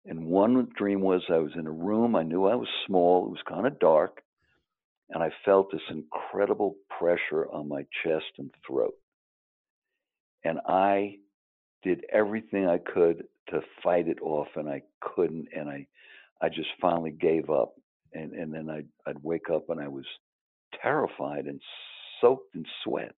And 0.07 0.27
one 0.27 0.69
dream 0.77 1.01
was 1.01 1.23
I 1.29 1.39
was 1.39 1.53
in 1.57 1.67
a 1.67 1.73
room. 1.73 2.17
I 2.17 2.23
knew 2.23 2.47
I 2.47 2.55
was 2.55 2.69
small. 2.87 3.27
It 3.27 3.31
was 3.31 3.43
kind 3.49 3.67
of 3.67 3.79
dark. 3.79 4.23
And 5.11 5.23
I 5.23 5.31
felt 5.45 5.71
this 5.71 5.81
incredible 5.91 6.77
pressure 6.99 7.47
on 7.53 7.69
my 7.69 7.85
chest 8.03 8.27
and 8.39 8.51
throat. 8.67 8.95
And 10.45 10.59
I 10.67 11.17
did 11.83 12.05
everything 12.13 12.67
I 12.67 12.79
could 12.79 13.25
to 13.49 13.61
fight 13.83 14.09
it 14.09 14.21
off, 14.23 14.49
and 14.55 14.69
I 14.69 14.83
couldn't. 15.01 15.49
And 15.55 15.69
I, 15.69 15.87
I 16.41 16.49
just 16.49 16.69
finally 16.81 17.11
gave 17.11 17.51
up. 17.51 17.75
And, 18.13 18.33
and 18.33 18.53
then 18.53 18.71
I'd, 18.71 18.89
I'd 19.07 19.23
wake 19.23 19.51
up 19.53 19.71
and 19.71 19.81
I 19.81 19.89
was 19.89 20.05
terrified 20.83 21.47
and 21.47 21.61
soaked 22.21 22.55
in 22.55 22.65
sweat. 22.83 23.15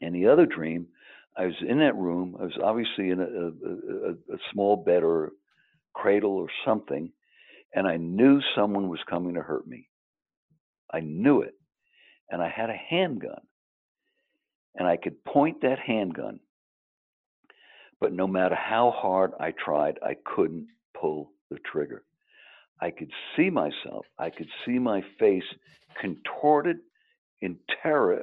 And 0.00 0.14
the 0.14 0.28
other 0.28 0.46
dream, 0.46 0.86
I 1.36 1.46
was 1.46 1.54
in 1.66 1.78
that 1.80 1.96
room. 1.96 2.36
I 2.40 2.44
was 2.44 2.58
obviously 2.62 3.10
in 3.10 3.20
a, 3.20 3.24
a, 3.24 4.10
a, 4.10 4.36
a 4.36 4.38
small 4.52 4.76
bed 4.76 5.02
or 5.02 5.32
cradle 5.98 6.36
or 6.36 6.48
something, 6.64 7.10
and 7.74 7.86
I 7.86 7.96
knew 7.96 8.40
someone 8.54 8.88
was 8.88 9.00
coming 9.08 9.34
to 9.34 9.42
hurt 9.42 9.66
me. 9.66 9.88
I 10.92 11.00
knew 11.00 11.42
it. 11.42 11.54
And 12.30 12.42
I 12.42 12.48
had 12.48 12.70
a 12.70 12.80
handgun. 12.90 13.40
And 14.74 14.86
I 14.86 14.96
could 14.96 15.24
point 15.24 15.62
that 15.62 15.78
handgun. 15.78 16.40
But 18.00 18.12
no 18.12 18.26
matter 18.26 18.54
how 18.54 18.92
hard 18.96 19.32
I 19.40 19.52
tried, 19.52 19.98
I 20.02 20.14
couldn't 20.24 20.68
pull 20.98 21.32
the 21.50 21.58
trigger. 21.70 22.04
I 22.80 22.90
could 22.90 23.10
see 23.36 23.50
myself. 23.50 24.06
I 24.18 24.30
could 24.30 24.48
see 24.64 24.78
my 24.78 25.02
face 25.18 25.42
contorted 26.00 26.76
in 27.40 27.58
terror 27.82 28.22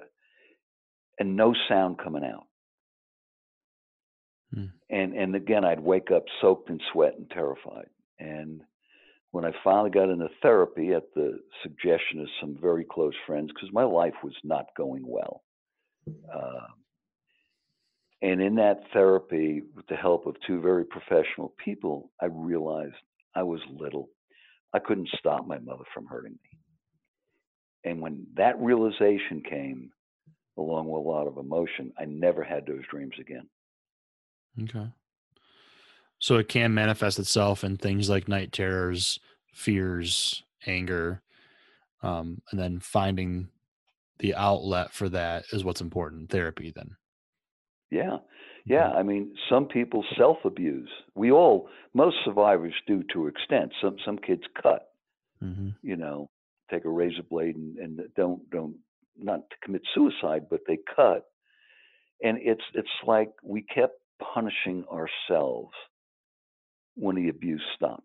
and 1.19 1.35
no 1.35 1.53
sound 1.67 1.97
coming 1.97 2.23
out. 2.23 2.45
Hmm. 4.53 4.65
And 4.89 5.13
and 5.13 5.35
again, 5.35 5.65
I'd 5.65 5.79
wake 5.79 6.11
up 6.11 6.23
soaked 6.41 6.69
in 6.69 6.79
sweat 6.91 7.15
and 7.17 7.29
terrified. 7.29 7.87
And 8.19 8.61
when 9.31 9.45
I 9.45 9.51
finally 9.63 9.89
got 9.89 10.09
into 10.09 10.29
therapy 10.41 10.93
at 10.93 11.13
the 11.13 11.39
suggestion 11.61 12.21
of 12.21 12.27
some 12.39 12.57
very 12.61 12.85
close 12.85 13.13
friends, 13.27 13.51
because 13.53 13.73
my 13.73 13.83
life 13.83 14.13
was 14.23 14.35
not 14.43 14.67
going 14.77 15.03
well. 15.05 15.43
Uh, 16.33 16.67
and 18.21 18.41
in 18.41 18.55
that 18.55 18.81
therapy, 18.93 19.61
with 19.75 19.85
the 19.87 19.95
help 19.95 20.25
of 20.25 20.35
two 20.47 20.61
very 20.61 20.85
professional 20.85 21.53
people, 21.63 22.11
I 22.21 22.27
realized 22.27 22.95
I 23.35 23.43
was 23.43 23.59
little. 23.69 24.09
I 24.73 24.79
couldn't 24.79 25.09
stop 25.19 25.45
my 25.45 25.59
mother 25.59 25.83
from 25.93 26.05
hurting 26.05 26.31
me. 26.31 26.59
And 27.83 28.01
when 28.01 28.25
that 28.35 28.59
realization 28.59 29.43
came, 29.47 29.91
along 30.57 30.87
with 30.87 31.05
a 31.05 31.07
lot 31.07 31.27
of 31.27 31.37
emotion, 31.37 31.91
I 31.99 32.05
never 32.05 32.43
had 32.43 32.65
those 32.65 32.81
dreams 32.89 33.13
again. 33.19 33.47
Okay. 34.63 34.87
So 36.19 36.35
it 36.37 36.47
can 36.47 36.73
manifest 36.73 37.19
itself 37.19 37.63
in 37.63 37.77
things 37.77 38.09
like 38.09 38.27
night 38.27 38.51
terrors, 38.51 39.19
fears, 39.53 40.43
anger, 40.65 41.21
um, 42.01 42.41
and 42.51 42.59
then 42.59 42.79
finding 42.79 43.49
the 44.19 44.35
outlet 44.35 44.93
for 44.93 45.09
that 45.09 45.45
is 45.51 45.63
what's 45.63 45.81
important. 45.81 46.29
Therapy, 46.29 46.71
then. 46.73 46.95
Yeah, 47.91 48.17
yeah. 48.65 48.89
I 48.91 49.03
mean, 49.03 49.35
some 49.49 49.65
people 49.65 50.03
self-abuse. 50.17 50.89
We 51.15 51.31
all, 51.31 51.69
most 51.93 52.15
survivors 52.23 52.73
do 52.87 53.03
to 53.13 53.27
extent. 53.27 53.73
Some 53.81 53.97
some 54.05 54.17
kids 54.17 54.43
cut. 54.61 54.89
Mm-hmm. 55.43 55.69
You 55.81 55.95
know, 55.97 56.29
take 56.71 56.85
a 56.85 56.89
razor 56.89 57.23
blade 57.29 57.55
and, 57.55 57.77
and 57.77 57.99
don't 58.15 58.49
don't 58.49 58.75
not 59.17 59.49
to 59.49 59.55
commit 59.63 59.81
suicide, 59.93 60.47
but 60.49 60.61
they 60.67 60.79
cut. 60.95 61.25
And 62.23 62.37
it's 62.41 62.63
it's 62.73 62.87
like 63.05 63.31
we 63.43 63.61
kept 63.61 63.99
punishing 64.33 64.85
ourselves 64.91 65.73
when 66.95 67.15
the 67.15 67.29
abuse 67.29 67.63
stopped. 67.75 68.03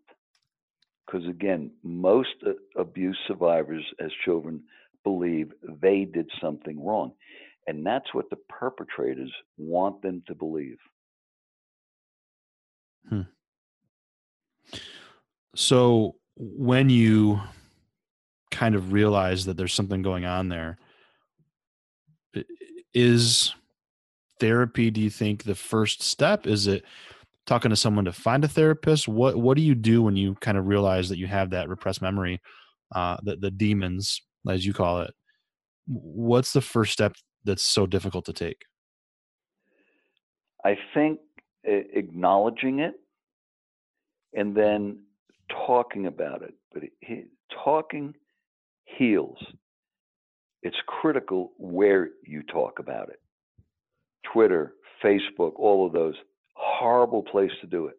Because 1.07 1.27
again, 1.29 1.73
most 1.83 2.35
abuse 2.77 3.19
survivors 3.27 3.85
as 3.99 4.11
children 4.25 4.63
believe 5.03 5.53
they 5.81 6.05
did 6.05 6.31
something 6.41 6.85
wrong. 6.85 7.13
And 7.67 7.85
that's 7.85 8.13
what 8.15 8.31
the 8.31 8.39
perpetrators 8.49 9.33
want 9.57 10.03
them 10.03 10.23
to 10.27 10.35
believe. 10.35 10.79
Hmm. 13.09 13.23
So 15.55 16.17
when 16.37 16.91
you 16.91 17.41
kind 18.51 18.75
of 18.75 18.93
realize 18.93 19.45
that 19.47 19.57
there's 19.57 19.75
something 19.75 20.03
going 20.03 20.25
on 20.25 20.49
there 20.49 20.79
is 22.93 23.55
therapy 24.41 24.91
do 24.91 25.01
you 25.01 25.11
think 25.11 25.45
the 25.45 25.55
first 25.55 26.03
step? 26.03 26.47
Is 26.47 26.67
it 26.67 26.85
talking 27.47 27.71
to 27.71 27.77
someone 27.77 28.05
to 28.07 28.13
find 28.13 28.45
a 28.45 28.49
therapist? 28.49 29.07
What 29.07 29.37
what 29.37 29.57
do 29.57 29.63
you 29.63 29.75
do 29.75 30.03
when 30.03 30.17
you 30.17 30.35
kind 30.37 30.59
of 30.59 30.67
realize 30.67 31.09
that 31.09 31.19
you 31.19 31.27
have 31.27 31.51
that 31.51 31.69
repressed 31.69 32.03
memory 32.03 32.41
uh 32.95 33.19
the, 33.23 33.37
the 33.37 33.51
demons 33.51 34.23
as 34.49 34.67
you 34.67 34.73
call 34.73 35.03
it? 35.03 35.15
What's 35.87 36.53
the 36.53 36.61
first 36.61 36.93
step 36.93 37.15
that's 37.45 37.63
so 37.63 37.87
difficult 37.87 38.25
to 38.27 38.33
take? 38.33 38.63
I 40.65 40.77
think 40.95 41.21
acknowledging 41.65 42.81
it 42.81 42.95
and 44.35 44.57
then 44.57 44.99
talking 45.67 46.07
about 46.07 46.43
it 46.43 46.55
but 46.73 46.83
he, 47.01 47.25
talking 47.65 48.15
heals. 48.85 49.39
It's 50.63 50.77
critical 50.87 51.53
where 51.57 52.11
you 52.25 52.43
talk 52.43 52.79
about 52.79 53.09
it 53.09 53.19
twitter 54.33 54.75
facebook 55.03 55.53
all 55.57 55.87
of 55.87 55.93
those 55.93 56.15
horrible 56.55 57.23
place 57.23 57.53
to 57.61 57.67
do 57.67 57.87
it 57.87 57.97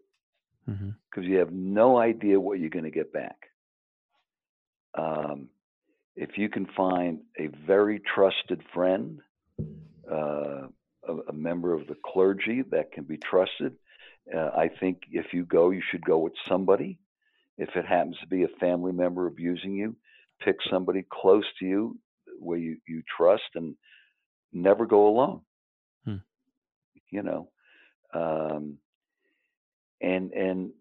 because 0.65 0.81
mm-hmm. 1.17 1.23
you 1.23 1.39
have 1.39 1.51
no 1.51 1.97
idea 1.97 2.39
what 2.39 2.59
you're 2.59 2.69
going 2.69 2.85
to 2.85 2.91
get 2.91 3.11
back. 3.11 3.37
Um, 4.97 5.49
if 6.15 6.37
you 6.37 6.49
can 6.49 6.67
find 6.77 7.21
a 7.39 7.47
very 7.65 7.99
trusted 7.99 8.61
friend, 8.73 9.21
uh, 10.11 10.67
a, 11.07 11.13
a, 11.29 11.33
member 11.33 11.73
of 11.73 11.87
the 11.87 11.95
clergy 12.05 12.63
that 12.71 12.91
can 12.91 13.05
be 13.05 13.17
trusted, 13.17 13.73
uh, 14.35 14.49
I 14.55 14.69
think 14.79 15.03
if 15.11 15.27
you 15.33 15.45
go, 15.45 15.69
you 15.71 15.81
should 15.89 16.03
go 16.03 16.19
with 16.19 16.33
somebody. 16.47 16.99
If 17.57 17.69
it 17.75 17.85
happens 17.85 18.17
to 18.19 18.27
be 18.27 18.43
a 18.43 18.59
family 18.59 18.91
member 18.91 19.27
abusing 19.27 19.73
you, 19.73 19.95
pick 20.43 20.57
somebody 20.69 21.05
close 21.11 21.45
to 21.59 21.65
you 21.65 21.97
where 22.39 22.57
you, 22.57 22.77
you 22.87 23.03
trust 23.17 23.43
and 23.55 23.75
never 24.51 24.85
go 24.85 25.07
alone. 25.07 25.41
You 27.11 27.23
know, 27.23 27.49
um, 28.13 28.77
and 30.01 30.31
and 30.31 30.71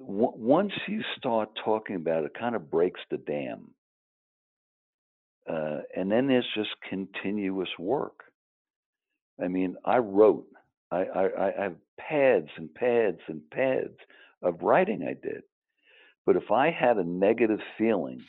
w- 0.00 0.32
once 0.36 0.72
you 0.88 1.02
start 1.18 1.50
talking 1.64 1.96
about 1.96 2.22
it, 2.22 2.26
it 2.26 2.38
kind 2.38 2.54
of 2.54 2.70
breaks 2.70 3.00
the 3.10 3.18
dam. 3.18 3.70
Uh, 5.48 5.80
and 5.94 6.10
then 6.10 6.26
there's 6.26 6.46
just 6.54 6.70
continuous 6.88 7.68
work. 7.78 8.24
I 9.42 9.48
mean, 9.48 9.76
I 9.84 9.98
wrote. 9.98 10.46
I, 10.90 11.02
I, 11.04 11.24
I 11.24 11.62
have 11.64 11.74
pads 11.98 12.48
and 12.56 12.72
pads 12.74 13.18
and 13.28 13.42
pads 13.50 13.96
of 14.42 14.62
writing 14.62 15.02
I 15.02 15.14
did. 15.14 15.42
But 16.24 16.36
if 16.36 16.50
I 16.50 16.70
had 16.70 16.96
a 16.96 17.04
negative 17.04 17.60
feeling, 17.76 18.22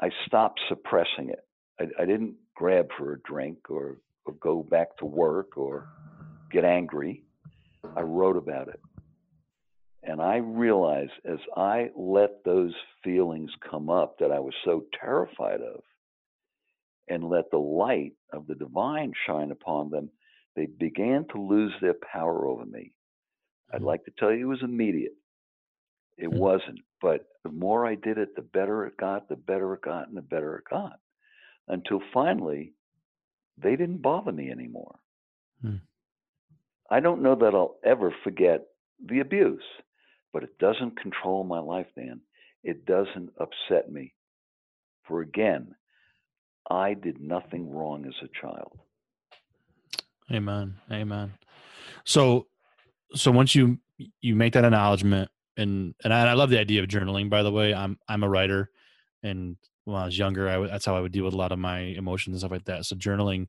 I 0.00 0.10
stopped 0.26 0.60
suppressing 0.68 1.30
it. 1.30 1.44
I, 1.80 2.02
I 2.02 2.06
didn't 2.06 2.36
grab 2.54 2.88
for 2.96 3.12
a 3.12 3.20
drink 3.20 3.58
or, 3.68 3.98
or 4.24 4.34
go 4.34 4.62
back 4.62 4.96
to 4.98 5.06
work 5.06 5.56
or 5.56 5.88
get 6.50 6.64
angry. 6.64 7.22
I 7.96 8.00
wrote 8.00 8.36
about 8.36 8.68
it. 8.68 8.80
And 10.02 10.20
I 10.20 10.36
realized 10.36 11.12
as 11.24 11.38
I 11.56 11.90
let 11.96 12.44
those 12.44 12.74
feelings 13.02 13.50
come 13.70 13.88
up 13.88 14.18
that 14.18 14.30
I 14.30 14.38
was 14.38 14.54
so 14.64 14.84
terrified 15.00 15.60
of, 15.60 15.80
and 17.08 17.28
let 17.28 17.50
the 17.50 17.58
light 17.58 18.12
of 18.32 18.46
the 18.46 18.54
divine 18.54 19.12
shine 19.26 19.50
upon 19.50 19.90
them, 19.90 20.10
they 20.56 20.66
began 20.66 21.26
to 21.32 21.40
lose 21.40 21.72
their 21.80 21.94
power 22.12 22.46
over 22.46 22.64
me. 22.64 22.92
I'd 23.72 23.78
mm-hmm. 23.78 23.86
like 23.86 24.04
to 24.04 24.12
tell 24.18 24.32
you 24.32 24.46
it 24.46 24.48
was 24.48 24.62
immediate. 24.62 25.14
It 26.16 26.28
mm-hmm. 26.28 26.38
wasn't. 26.38 26.80
But 27.02 27.26
the 27.42 27.50
more 27.50 27.86
I 27.86 27.94
did 27.94 28.18
it, 28.18 28.34
the 28.36 28.42
better 28.42 28.86
it 28.86 28.96
got, 28.96 29.28
the 29.28 29.36
better 29.36 29.74
it 29.74 29.82
got, 29.82 30.08
and 30.08 30.16
the 30.16 30.22
better 30.22 30.56
it 30.56 30.64
got. 30.70 30.98
Until 31.68 32.00
finally, 32.12 32.72
they 33.62 33.76
didn't 33.76 34.02
bother 34.02 34.32
me 34.32 34.50
anymore. 34.50 34.96
Mm. 35.64 35.80
I 36.90 37.00
don't 37.00 37.22
know 37.22 37.34
that 37.34 37.54
I'll 37.54 37.76
ever 37.84 38.14
forget 38.22 38.66
the 39.04 39.20
abuse, 39.20 39.62
but 40.32 40.42
it 40.42 40.58
doesn't 40.58 41.00
control 41.00 41.44
my 41.44 41.60
life, 41.60 41.86
Dan. 41.96 42.20
It 42.62 42.86
doesn't 42.86 43.30
upset 43.38 43.90
me. 43.90 44.14
For 45.06 45.20
again, 45.20 45.74
I 46.70 46.94
did 46.94 47.20
nothing 47.20 47.70
wrong 47.70 48.06
as 48.06 48.14
a 48.22 48.40
child. 48.40 48.78
Amen. 50.32 50.76
Amen. 50.90 51.34
So, 52.04 52.46
so 53.14 53.30
once 53.30 53.54
you 53.54 53.78
you 54.20 54.34
make 54.34 54.54
that 54.54 54.64
acknowledgement, 54.64 55.30
and 55.56 55.94
and 56.02 56.12
I, 56.12 56.30
I 56.30 56.32
love 56.32 56.50
the 56.50 56.58
idea 56.58 56.82
of 56.82 56.88
journaling. 56.88 57.28
By 57.30 57.42
the 57.42 57.52
way, 57.52 57.74
I'm 57.74 57.98
I'm 58.08 58.22
a 58.24 58.28
writer, 58.28 58.70
and 59.22 59.56
when 59.84 60.00
I 60.00 60.04
was 60.06 60.18
younger, 60.18 60.48
I 60.48 60.66
that's 60.66 60.84
how 60.84 60.96
I 60.96 61.00
would 61.00 61.12
deal 61.12 61.24
with 61.24 61.34
a 61.34 61.38
lot 61.38 61.52
of 61.52 61.58
my 61.58 61.78
emotions 61.78 62.34
and 62.34 62.40
stuff 62.40 62.50
like 62.50 62.64
that. 62.64 62.86
So 62.86 62.96
journaling, 62.96 63.46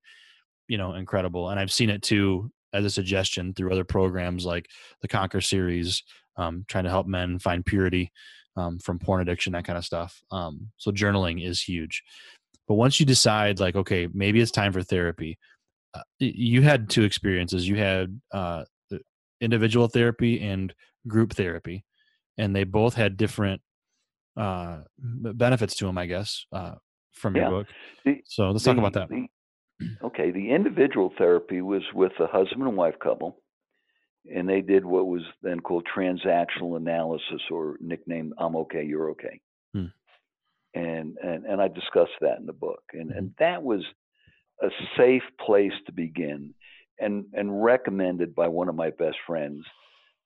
you 0.67 0.77
know, 0.77 0.93
incredible. 0.93 1.49
And 1.49 1.59
I've 1.59 1.71
seen 1.71 1.89
it 1.89 2.01
too 2.01 2.51
as 2.73 2.85
a 2.85 2.89
suggestion 2.89 3.53
through 3.53 3.71
other 3.71 3.85
programs 3.85 4.45
like 4.45 4.69
the 5.01 5.07
Conquer 5.07 5.41
series, 5.41 6.03
um, 6.35 6.65
trying 6.67 6.83
to 6.83 6.89
help 6.89 7.07
men 7.07 7.39
find 7.39 7.65
purity 7.65 8.11
um, 8.57 8.79
from 8.79 8.99
porn 8.99 9.21
addiction, 9.21 9.53
that 9.53 9.65
kind 9.65 9.77
of 9.77 9.85
stuff. 9.85 10.21
Um, 10.31 10.71
so 10.77 10.91
journaling 10.91 11.45
is 11.45 11.61
huge. 11.61 12.03
But 12.67 12.75
once 12.75 12.99
you 12.99 13.05
decide, 13.05 13.59
like, 13.59 13.75
okay, 13.75 14.07
maybe 14.13 14.41
it's 14.41 14.51
time 14.51 14.73
for 14.73 14.81
therapy, 14.81 15.37
uh, 15.93 16.01
you 16.19 16.61
had 16.61 16.89
two 16.89 17.03
experiences. 17.03 17.67
You 17.67 17.75
had 17.77 18.19
uh, 18.31 18.65
individual 19.39 19.87
therapy 19.87 20.41
and 20.41 20.73
group 21.07 21.33
therapy, 21.33 21.85
and 22.37 22.55
they 22.55 22.63
both 22.63 22.95
had 22.95 23.17
different 23.17 23.61
uh, 24.37 24.79
benefits 24.97 25.75
to 25.77 25.85
them, 25.85 25.97
I 25.97 26.05
guess, 26.05 26.45
uh, 26.51 26.75
from 27.13 27.35
your 27.35 27.45
yeah. 27.45 27.49
book. 27.49 27.67
The, 28.03 28.21
so 28.25 28.51
let's 28.51 28.63
the, 28.63 28.71
talk 28.71 28.79
about 28.79 28.93
that. 28.93 29.09
The, 29.09 29.27
Okay, 30.03 30.31
the 30.31 30.51
individual 30.51 31.11
therapy 31.17 31.61
was 31.61 31.83
with 31.93 32.13
a 32.21 32.27
husband 32.27 32.63
and 32.63 32.77
wife 32.77 32.95
couple, 33.03 33.41
and 34.33 34.47
they 34.47 34.61
did 34.61 34.85
what 34.85 35.07
was 35.07 35.21
then 35.41 35.59
called 35.59 35.85
transactional 35.85 36.77
analysis, 36.77 37.41
or 37.51 37.77
nicknamed 37.81 38.33
"I'm 38.37 38.55
okay, 38.55 38.85
you're 38.85 39.11
okay." 39.11 39.41
Hmm. 39.73 39.87
And 40.73 41.17
and 41.21 41.45
and 41.45 41.61
I 41.61 41.67
discussed 41.67 42.17
that 42.21 42.39
in 42.39 42.45
the 42.45 42.53
book, 42.53 42.83
and 42.93 43.11
and 43.11 43.27
hmm. 43.27 43.33
that 43.39 43.63
was 43.63 43.81
a 44.61 44.69
safe 44.95 45.23
place 45.45 45.73
to 45.87 45.91
begin, 45.91 46.53
and 46.97 47.25
and 47.33 47.61
recommended 47.63 48.33
by 48.33 48.47
one 48.47 48.69
of 48.69 48.75
my 48.75 48.91
best 48.91 49.17
friends 49.27 49.65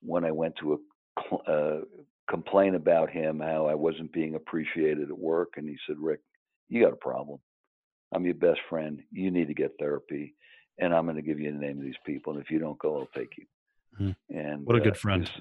when 0.01 0.23
I 0.25 0.31
went 0.31 0.57
to 0.57 0.73
a 0.73 1.51
uh, 1.51 1.81
complain 2.29 2.75
about 2.75 3.09
him 3.09 3.39
how 3.39 3.65
I 3.65 3.75
wasn't 3.75 4.13
being 4.13 4.35
appreciated 4.35 5.09
at 5.09 5.17
work, 5.17 5.53
and 5.57 5.67
he 5.67 5.77
said, 5.87 5.97
"Rick, 5.99 6.21
you 6.69 6.83
got 6.83 6.93
a 6.93 6.97
problem." 6.97 7.39
I'm 8.13 8.25
your 8.25 8.35
best 8.35 8.59
friend. 8.69 9.01
You 9.11 9.31
need 9.31 9.47
to 9.47 9.53
get 9.53 9.71
therapy, 9.79 10.35
and 10.79 10.93
I'm 10.93 11.05
going 11.05 11.15
to 11.15 11.21
give 11.21 11.39
you 11.39 11.51
the 11.51 11.59
name 11.59 11.77
of 11.77 11.83
these 11.83 11.93
people. 12.05 12.33
And 12.33 12.41
if 12.41 12.49
you 12.49 12.59
don't 12.59 12.79
go, 12.79 12.99
I'll 12.99 13.09
take 13.15 13.37
you. 13.37 13.45
Mm-hmm. 13.99 14.37
And 14.37 14.65
what 14.65 14.75
a 14.75 14.79
good 14.79 14.93
uh, 14.93 14.95
friend. 14.95 15.31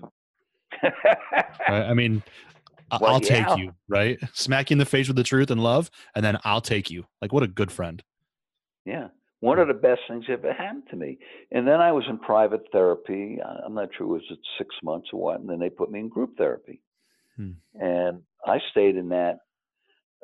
I 1.66 1.94
mean, 1.94 2.22
I'll 2.90 3.22
yeah. 3.22 3.46
take 3.46 3.58
you, 3.58 3.72
right? 3.88 4.18
Smack 4.32 4.70
you 4.70 4.74
in 4.74 4.78
the 4.78 4.86
face 4.86 5.08
with 5.08 5.16
the 5.16 5.22
truth 5.22 5.50
and 5.50 5.62
love, 5.62 5.90
and 6.14 6.24
then 6.24 6.38
I'll 6.44 6.60
take 6.60 6.90
you. 6.90 7.04
Like, 7.22 7.32
what 7.32 7.42
a 7.42 7.48
good 7.48 7.72
friend. 7.72 8.02
Yeah. 8.84 9.08
One 9.40 9.58
of 9.58 9.68
the 9.68 9.74
best 9.74 10.00
things 10.08 10.24
that 10.26 10.34
ever 10.34 10.52
happened 10.52 10.84
to 10.90 10.96
me. 10.96 11.18
And 11.52 11.66
then 11.66 11.80
I 11.80 11.92
was 11.92 12.04
in 12.08 12.18
private 12.18 12.62
therapy. 12.72 13.38
I'm 13.64 13.74
not 13.74 13.90
sure, 13.96 14.06
was 14.06 14.22
it 14.30 14.38
six 14.58 14.74
months 14.82 15.08
or 15.12 15.20
what? 15.20 15.40
And 15.40 15.48
then 15.48 15.60
they 15.60 15.70
put 15.70 15.90
me 15.90 16.00
in 16.00 16.08
group 16.08 16.36
therapy. 16.36 16.82
Hmm. 17.36 17.52
And 17.74 18.22
I 18.44 18.58
stayed 18.72 18.96
in 18.96 19.10
that 19.10 19.38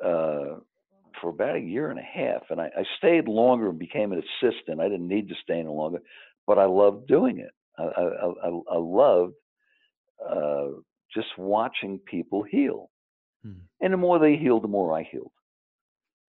uh, 0.03 0.59
for 1.21 1.29
about 1.29 1.55
a 1.55 1.59
year 1.59 1.89
and 1.89 1.99
a 1.99 2.03
half, 2.03 2.43
and 2.49 2.59
I, 2.59 2.65
I 2.65 2.83
stayed 2.97 3.27
longer 3.27 3.69
and 3.69 3.79
became 3.79 4.11
an 4.11 4.21
assistant. 4.21 4.81
I 4.81 4.89
didn't 4.89 5.07
need 5.07 5.29
to 5.29 5.35
stay 5.43 5.59
any 5.59 5.69
longer, 5.69 5.99
but 6.45 6.57
I 6.57 6.65
loved 6.65 7.07
doing 7.07 7.39
it. 7.39 7.51
I, 7.77 7.83
I, 7.83 8.47
I, 8.47 8.59
I 8.73 8.77
loved 8.77 9.33
uh, 10.29 10.67
just 11.13 11.27
watching 11.37 11.99
people 11.99 12.43
heal, 12.43 12.89
hmm. 13.43 13.53
and 13.81 13.93
the 13.93 13.97
more 13.97 14.19
they 14.19 14.35
healed, 14.35 14.63
the 14.63 14.69
more 14.69 14.97
I 14.97 15.07
healed. 15.09 15.31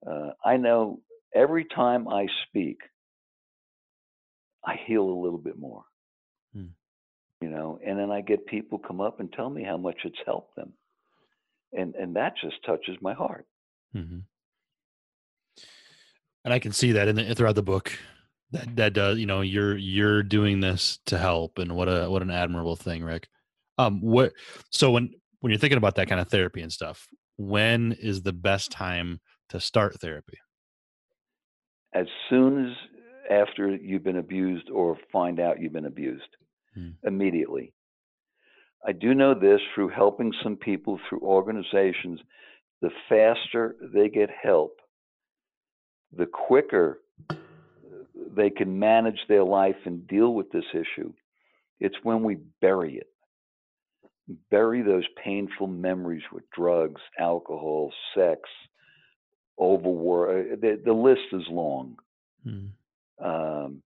Uh, 0.08 0.30
I 0.44 0.56
know 0.56 1.00
every 1.36 1.64
time 1.64 2.08
I 2.08 2.26
speak, 2.48 2.78
I 4.64 4.76
heal 4.86 5.02
a 5.04 5.20
little 5.22 5.38
bit 5.38 5.58
more. 5.58 5.84
Hmm. 6.54 6.68
You 7.40 7.50
know, 7.50 7.78
and 7.86 7.98
then 7.98 8.10
I 8.10 8.22
get 8.22 8.46
people 8.46 8.78
come 8.78 9.00
up 9.00 9.20
and 9.20 9.32
tell 9.32 9.50
me 9.50 9.62
how 9.62 9.76
much 9.76 9.98
it's 10.04 10.18
helped 10.24 10.56
them, 10.56 10.72
and 11.72 11.94
and 11.94 12.16
that 12.16 12.34
just 12.42 12.56
touches 12.64 12.96
my 13.00 13.12
heart. 13.12 13.46
Mm-hmm 13.94 14.20
and 16.46 16.54
I 16.54 16.60
can 16.60 16.72
see 16.72 16.92
that 16.92 17.08
in 17.08 17.16
the, 17.16 17.34
throughout 17.34 17.56
the 17.56 17.62
book 17.62 17.92
that 18.52 18.76
that 18.76 18.92
does 18.94 19.18
you 19.18 19.26
know 19.26 19.42
you're 19.42 19.76
you're 19.76 20.22
doing 20.22 20.60
this 20.60 21.00
to 21.06 21.18
help 21.18 21.58
and 21.58 21.74
what 21.74 21.88
a 21.88 22.08
what 22.08 22.22
an 22.22 22.30
admirable 22.30 22.76
thing 22.76 23.02
rick 23.02 23.28
um 23.76 24.00
what 24.00 24.32
so 24.70 24.92
when 24.92 25.10
when 25.40 25.50
you're 25.50 25.58
thinking 25.58 25.76
about 25.76 25.96
that 25.96 26.08
kind 26.08 26.20
of 26.20 26.28
therapy 26.28 26.62
and 26.62 26.72
stuff 26.72 27.08
when 27.36 27.92
is 28.00 28.22
the 28.22 28.32
best 28.32 28.70
time 28.70 29.20
to 29.48 29.58
start 29.58 30.00
therapy 30.00 30.38
as 31.96 32.06
soon 32.28 32.66
as 32.66 32.72
after 33.30 33.74
you've 33.74 34.04
been 34.04 34.18
abused 34.18 34.70
or 34.70 34.96
find 35.12 35.40
out 35.40 35.60
you've 35.60 35.72
been 35.72 35.86
abused 35.86 36.36
hmm. 36.74 36.90
immediately 37.04 37.72
i 38.86 38.92
do 38.92 39.14
know 39.14 39.34
this 39.34 39.60
through 39.74 39.88
helping 39.88 40.32
some 40.42 40.56
people 40.56 40.98
through 41.08 41.20
organizations 41.20 42.20
the 42.82 42.90
faster 43.08 43.76
they 43.92 44.08
get 44.08 44.30
help, 44.30 44.78
the 46.16 46.26
quicker 46.26 47.00
they 48.34 48.50
can 48.50 48.78
manage 48.78 49.18
their 49.28 49.44
life 49.44 49.76
and 49.84 50.06
deal 50.06 50.34
with 50.34 50.50
this 50.52 50.64
issue. 50.72 51.12
It's 51.80 51.96
when 52.02 52.22
we 52.22 52.38
bury 52.60 52.96
it. 52.96 53.06
Bury 54.50 54.82
those 54.82 55.04
painful 55.22 55.68
memories 55.68 56.22
with 56.32 56.44
drugs, 56.50 57.00
alcohol, 57.18 57.92
sex, 58.14 58.40
overwork. 59.58 60.60
The, 60.60 60.80
the 60.84 60.92
list 60.92 61.32
is 61.32 61.42
long. 61.48 61.96
Mm. 62.46 62.70
Um, 63.22 63.82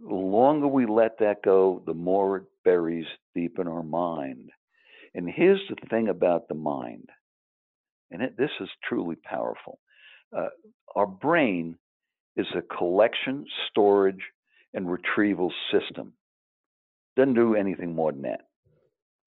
the 0.00 0.14
longer 0.14 0.66
we 0.66 0.86
let 0.86 1.18
that 1.18 1.42
go, 1.44 1.82
the 1.86 1.94
more 1.94 2.38
it 2.38 2.44
buries 2.64 3.06
deep 3.34 3.58
in 3.58 3.68
our 3.68 3.82
mind. 3.82 4.50
And 5.14 5.28
here's 5.28 5.60
the 5.68 5.76
thing 5.88 6.08
about 6.08 6.48
the 6.48 6.54
mind, 6.54 7.08
and 8.10 8.22
it, 8.22 8.36
this 8.36 8.50
is 8.60 8.68
truly 8.88 9.16
powerful. 9.16 9.78
Uh, 10.36 10.48
our 10.96 11.06
brain 11.06 11.76
is 12.36 12.46
a 12.56 12.62
collection, 12.62 13.44
storage, 13.70 14.22
and 14.72 14.90
retrieval 14.90 15.52
system. 15.70 16.14
Doesn't 17.16 17.34
do 17.34 17.54
anything 17.54 17.94
more 17.94 18.10
than 18.10 18.22
that. 18.22 18.48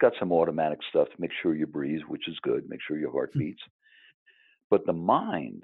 Got 0.01 0.13
some 0.19 0.31
automatic 0.31 0.79
stuff 0.89 1.07
to 1.07 1.21
make 1.21 1.31
sure 1.41 1.55
you 1.55 1.67
breathe, 1.67 2.01
which 2.07 2.27
is 2.27 2.37
good, 2.41 2.67
make 2.67 2.79
sure 2.85 2.97
your 2.97 3.11
heart 3.11 3.29
hmm. 3.33 3.39
beats. 3.39 3.61
But 4.75 4.85
the 4.85 4.91
mind, 4.91 5.63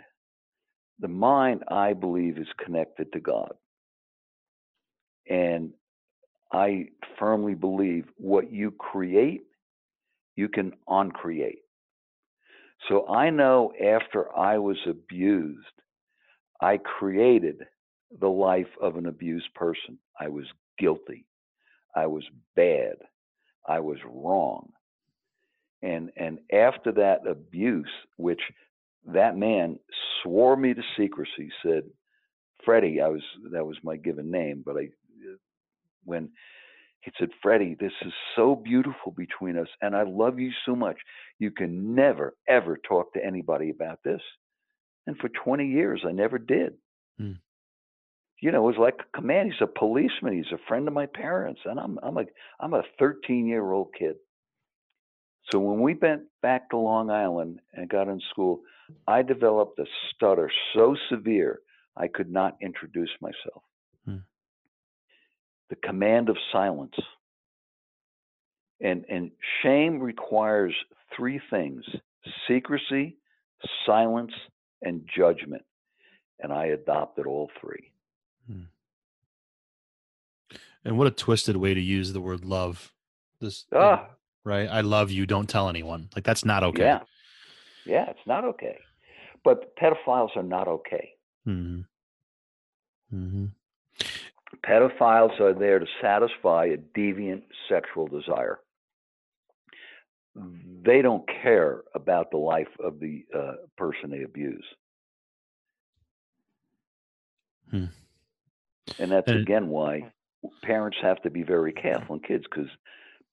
the 0.99 1.09
mind, 1.09 1.65
I 1.67 1.91
believe, 1.91 2.37
is 2.37 2.47
connected 2.63 3.11
to 3.11 3.19
God. 3.19 3.51
And 5.29 5.73
I 6.53 6.85
firmly 7.19 7.53
believe 7.53 8.05
what 8.15 8.53
you 8.53 8.71
create, 8.71 9.41
you 10.37 10.47
can 10.47 10.71
uncreate. 10.87 11.59
So 12.87 13.05
I 13.09 13.31
know 13.31 13.73
after 13.85 14.33
I 14.33 14.59
was 14.59 14.77
abused, 14.87 15.59
I 16.61 16.77
created 16.77 17.57
the 18.17 18.29
life 18.29 18.71
of 18.81 18.95
an 18.95 19.07
abused 19.07 19.53
person. 19.55 19.99
I 20.17 20.29
was 20.29 20.45
guilty. 20.79 21.25
I 21.93 22.07
was 22.07 22.23
bad. 22.55 22.95
I 23.67 23.81
was 23.81 23.97
wrong. 24.05 24.71
And 25.81 26.11
and 26.15 26.39
after 26.53 26.93
that 26.93 27.27
abuse, 27.27 27.91
which 28.15 28.39
that 29.05 29.37
man 29.37 29.79
swore 30.21 30.55
me 30.55 30.73
to 30.73 30.81
secrecy, 30.97 31.49
said, 31.63 31.83
Freddie, 32.63 33.01
I 33.01 33.07
was 33.07 33.23
that 33.51 33.65
was 33.65 33.77
my 33.83 33.97
given 33.97 34.29
name, 34.29 34.63
but 34.65 34.77
I 34.77 34.89
when 36.03 36.29
he 37.01 37.11
said, 37.19 37.29
Freddie, 37.41 37.75
this 37.79 37.93
is 38.05 38.13
so 38.35 38.55
beautiful 38.55 39.11
between 39.11 39.57
us, 39.57 39.67
and 39.81 39.95
I 39.95 40.03
love 40.03 40.39
you 40.39 40.51
so 40.65 40.75
much. 40.75 40.97
You 41.39 41.49
can 41.49 41.95
never, 41.95 42.35
ever 42.47 42.77
talk 42.87 43.13
to 43.13 43.25
anybody 43.25 43.71
about 43.71 43.99
this. 44.03 44.21
And 45.07 45.17
for 45.17 45.29
20 45.29 45.65
years, 45.65 46.03
I 46.07 46.11
never 46.11 46.37
did. 46.37 46.73
Hmm. 47.17 47.33
You 48.39 48.51
know, 48.51 48.63
it 48.63 48.77
was 48.77 48.79
like 48.79 48.99
a 48.99 49.17
command. 49.17 49.51
He's 49.51 49.61
a 49.61 49.79
policeman. 49.79 50.33
He's 50.33 50.51
a 50.51 50.67
friend 50.67 50.87
of 50.87 50.93
my 50.93 51.05
parents, 51.05 51.61
and 51.65 51.79
I'm 51.79 51.99
I'm 52.01 52.17
a 52.17 52.23
I'm 52.59 52.73
a 52.73 52.83
13 52.97 53.45
year 53.45 53.71
old 53.71 53.89
kid. 53.97 54.15
So 55.49 55.59
when 55.59 55.81
we 55.81 55.95
went 55.95 56.23
back 56.41 56.69
to 56.69 56.77
Long 56.77 57.09
Island 57.09 57.59
and 57.73 57.89
got 57.89 58.07
in 58.07 58.21
school, 58.29 58.61
I 59.07 59.21
developed 59.21 59.79
a 59.79 59.85
stutter 60.09 60.51
so 60.73 60.95
severe 61.09 61.59
I 61.97 62.07
could 62.07 62.31
not 62.31 62.57
introduce 62.61 63.09
myself. 63.19 63.63
Hmm. 64.05 64.17
The 65.69 65.75
command 65.77 66.29
of 66.29 66.37
silence. 66.51 66.95
And 68.79 69.05
and 69.09 69.31
shame 69.61 69.99
requires 69.99 70.73
three 71.15 71.39
things: 71.49 71.83
secrecy, 72.47 73.17
silence, 73.85 74.33
and 74.81 75.07
judgment. 75.15 75.63
And 76.39 76.51
I 76.51 76.67
adopted 76.67 77.27
all 77.27 77.51
three. 77.59 77.91
Hmm. 78.47 78.63
And 80.83 80.97
what 80.97 81.07
a 81.07 81.11
twisted 81.11 81.57
way 81.57 81.73
to 81.73 81.81
use 81.81 82.13
the 82.13 82.21
word 82.21 82.43
love. 82.43 82.91
This 83.39 83.65
ah. 83.75 84.07
Right? 84.43 84.67
I 84.69 84.81
love 84.81 85.11
you, 85.11 85.25
don't 85.25 85.49
tell 85.49 85.69
anyone. 85.69 86.09
Like 86.15 86.23
that's 86.23 86.45
not 86.45 86.63
okay. 86.63 86.83
Yeah. 86.83 86.99
Yeah, 87.85 88.09
it's 88.09 88.27
not 88.27 88.45
okay. 88.45 88.77
But 89.43 89.75
pedophiles 89.75 90.35
are 90.35 90.43
not 90.43 90.67
okay. 90.67 91.11
Mm-hmm. 91.47 91.81
Mm-hmm. 93.15 93.45
Pedophiles 94.65 95.39
are 95.39 95.53
there 95.53 95.79
to 95.79 95.87
satisfy 96.01 96.65
a 96.65 96.77
deviant 96.77 97.43
sexual 97.67 98.07
desire 98.07 98.59
they 100.83 101.01
don't 101.01 101.27
care 101.43 101.81
about 101.93 102.31
the 102.31 102.37
life 102.37 102.69
of 102.79 102.99
the 102.99 103.25
uh, 103.35 103.53
person 103.77 104.09
they 104.09 104.23
abuse. 104.23 104.65
Hmm. 107.69 107.85
And 108.99 109.11
that's 109.11 109.29
and 109.29 109.41
again 109.41 109.69
why 109.69 110.11
parents 110.63 110.97
have 111.01 111.21
to 111.21 111.29
be 111.29 111.43
very 111.43 111.71
careful 111.71 112.15
and 112.15 112.23
kids 112.23 112.43
because 112.49 112.69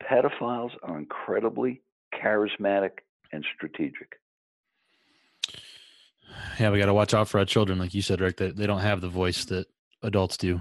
pedophiles 0.03 0.71
are 0.83 0.99
incredibly 0.99 1.83
charismatic 2.15 2.91
and 3.33 3.45
strategic. 3.55 4.19
Yeah, 6.61 6.71
we 6.71 6.79
got 6.79 6.87
to 6.87 6.95
watch 6.95 7.15
out 7.15 7.29
for 7.29 7.39
our 7.39 7.45
children, 7.45 7.79
like 7.79 7.95
you 7.95 8.03
said, 8.03 8.21
Rick. 8.21 8.37
That 8.37 8.57
they 8.57 8.67
don't 8.67 8.81
have 8.81 9.01
the 9.01 9.09
voice 9.09 9.45
that 9.47 9.67
adults 10.03 10.37
do, 10.37 10.61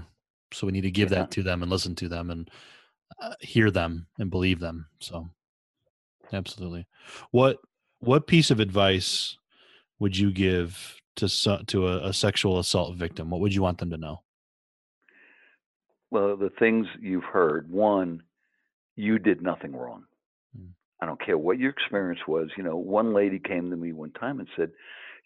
so 0.52 0.66
we 0.66 0.72
need 0.72 0.82
to 0.82 0.90
give 0.90 1.10
yeah. 1.10 1.18
that 1.18 1.30
to 1.32 1.42
them 1.42 1.62
and 1.62 1.70
listen 1.70 1.94
to 1.96 2.08
them 2.08 2.30
and 2.30 2.50
uh, 3.20 3.34
hear 3.40 3.70
them 3.70 4.06
and 4.18 4.30
believe 4.30 4.60
them. 4.60 4.86
So 5.00 5.28
Absolutely. 6.32 6.86
What 7.30 7.58
what 8.00 8.26
piece 8.26 8.50
of 8.50 8.60
advice 8.60 9.36
would 9.98 10.16
you 10.16 10.30
give 10.30 10.96
to 11.16 11.28
to 11.66 11.88
a, 11.88 12.08
a 12.08 12.12
sexual 12.12 12.58
assault 12.58 12.96
victim? 12.96 13.30
What 13.30 13.40
would 13.40 13.54
you 13.54 13.62
want 13.62 13.78
them 13.78 13.90
to 13.90 13.96
know? 13.96 14.22
Well, 16.10 16.36
the 16.36 16.50
things 16.58 16.86
you've 17.00 17.24
heard. 17.24 17.70
One, 17.70 18.22
you 18.98 19.20
did 19.20 19.40
nothing 19.40 19.76
wrong. 19.76 20.02
Mm. 20.58 20.70
I 21.00 21.06
don't 21.06 21.24
care 21.24 21.38
what 21.38 21.58
your 21.58 21.70
experience 21.70 22.20
was. 22.26 22.48
You 22.56 22.64
know, 22.64 22.76
one 22.76 23.14
lady 23.14 23.38
came 23.38 23.70
to 23.70 23.76
me 23.76 23.92
one 23.92 24.10
time 24.10 24.40
and 24.40 24.48
said, 24.56 24.72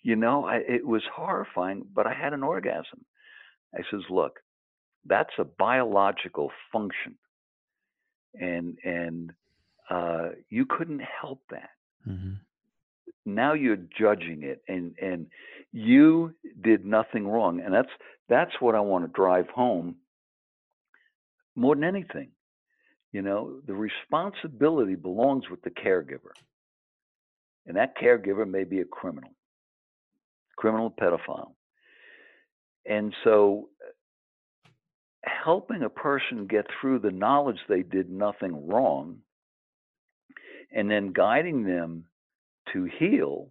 "You 0.03 0.15
know, 0.15 0.45
I, 0.45 0.57
it 0.57 0.87
was 0.87 1.03
horrifying, 1.13 1.87
but 1.95 2.07
I 2.07 2.13
had 2.13 2.35
an 2.35 2.43
orgasm." 2.43 3.05
I 3.75 3.81
says, 3.91 4.03
"Look, 4.11 4.41
that's 5.07 5.33
a 5.39 5.45
biological 5.45 6.51
function, 6.71 7.15
and 8.35 8.77
and 8.85 9.33
uh, 9.89 10.29
you 10.51 10.67
couldn't 10.67 11.01
help 11.21 11.41
that. 11.51 11.71
Mm-hmm. 12.07 12.35
Now 13.25 13.55
you're 13.55 13.79
judging 13.99 14.43
it, 14.43 14.61
and 14.69 14.95
and 15.01 15.29
you 15.73 16.35
did 16.63 16.85
nothing 16.85 17.27
wrong, 17.27 17.63
and 17.65 17.73
that's 17.73 17.89
that's 18.29 18.53
what 18.61 18.75
I 18.75 18.81
want 18.81 19.07
to 19.07 19.11
drive 19.11 19.49
home 19.49 19.97
more 21.57 21.75
than 21.75 21.85
anything. 21.85 22.33
You 23.13 23.23
know, 23.23 23.61
the 23.67 23.75
responsibility 23.75 24.95
belongs 24.95 25.45
with 25.51 25.63
the 25.63 25.71
caregiver, 25.71 26.33
and 27.67 27.77
that 27.77 27.97
caregiver 27.97 28.49
may 28.49 28.65
be 28.65 28.81
a 28.81 28.85
criminal, 28.87 29.31
criminal 30.57 30.91
pedophile, 30.91 31.53
and 32.87 33.15
so 33.25 33.69
uh, 33.83 33.91
helping 35.45 35.83
a 35.83 35.91
person 35.91 36.47
get 36.47 36.67
through 36.81 37.01
the 37.01 37.11
knowledge 37.11 37.59
they 37.69 37.83
did 37.83 38.11
nothing 38.11 38.67
wrong 38.67 39.19
and 40.75 40.91
then 40.91 41.13
guiding 41.13 41.65
them 41.65 42.05
to 42.73 42.89
heal 42.99 43.49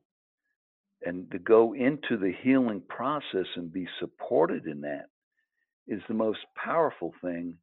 and 1.05 1.30
to 1.32 1.39
go 1.39 1.74
into 1.74 2.18
the 2.18 2.34
healing 2.43 2.82
process 2.88 3.45
and 3.55 3.72
be 3.72 3.88
supported 3.99 4.66
in 4.66 4.82
that 4.82 5.05
is 5.88 6.01
the 6.07 6.14
most 6.14 6.39
powerful 6.55 7.14
thing 7.22 7.55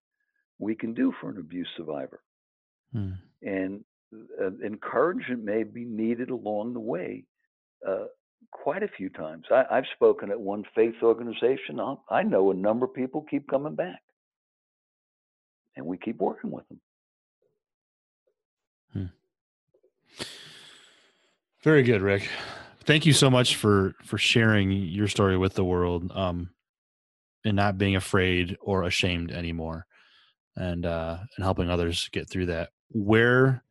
we 0.59 0.75
can 0.75 0.95
do 0.95 1.13
for 1.21 1.31
an 1.31 1.39
abuse 1.39 1.69
survivor. 1.77 2.21
Hmm. 2.93 3.13
And 3.43 3.85
uh, 4.13 4.51
encouragement 4.65 5.45
may 5.45 5.63
be 5.63 5.85
needed 5.85 6.31
along 6.31 6.75
the 6.75 6.81
way 6.81 7.25
uh, 7.87 8.07
quite 8.51 8.83
a 8.83 8.89
few 8.89 9.09
times. 9.11 9.45
I, 9.51 9.65
have 9.71 9.85
spoken 9.95 10.31
at 10.31 10.41
one 10.41 10.65
faith 10.75 10.95
organization. 11.03 11.81
i 11.81 11.95
I 12.11 12.23
know 12.23 12.51
a 12.51 12.55
number 12.55 12.87
of 12.87 12.95
people 12.95 13.25
keep 13.31 13.49
coming 13.49 13.75
back, 13.75 14.01
and 15.77 15.87
we 15.87 15.99
keep 15.99 16.19
working 16.19 16.51
with 16.51 16.67
them. 16.69 16.81
Hmm. 18.93 20.25
Very 21.63 21.83
good, 21.83 22.03
Rick. 22.03 22.29
Thank 22.85 23.05
you 23.05 23.13
so 23.13 23.29
much 23.29 23.57
for 23.57 23.95
for 24.03 24.17
sharing 24.17 24.73
your 24.73 25.09
story 25.09 25.37
with 25.37 25.55
the 25.55 25.65
world, 25.65 26.11
um, 26.15 26.51
and 27.45 27.55
not 27.55 27.77
being 27.77 27.97
afraid 27.97 28.57
or 28.61 28.85
ashamed 28.85 29.31
anymore, 29.31 29.87
and 30.59 30.85
uh, 30.85 31.19
and 31.37 31.45
helping 31.45 31.71
others 31.71 32.09
get 32.13 32.29
through 32.29 32.47
that. 32.47 32.71
Where 32.91 33.63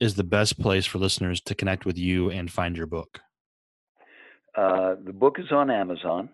is 0.00 0.14
the 0.14 0.24
best 0.24 0.60
place 0.60 0.86
for 0.86 0.98
listeners 0.98 1.40
to 1.42 1.54
connect 1.54 1.84
with 1.84 1.98
you 1.98 2.30
and 2.30 2.50
find 2.50 2.76
your 2.76 2.86
book? 2.86 3.20
Uh, 4.56 4.94
the 5.04 5.12
book 5.12 5.36
is 5.38 5.50
on 5.50 5.70
Amazon. 5.70 6.30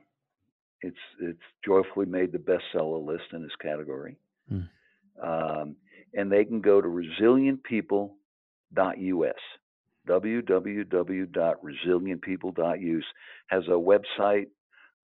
It's 0.83 0.97
it's 1.21 1.43
joyfully 1.65 2.07
made 2.07 2.33
the 2.33 2.39
bestseller 2.39 3.05
list 3.05 3.25
in 3.33 3.43
this 3.43 3.57
category, 3.61 4.17
hmm. 4.49 4.61
um, 5.23 5.77
and 6.13 6.31
they 6.31 6.45
can 6.45 6.61
go 6.61 6.81
to 6.81 6.89
resilientpeople.us 6.89 8.11
www.resilientpeople.us 10.09 13.05
has 13.47 13.65
a 13.69 13.71
website, 13.71 14.49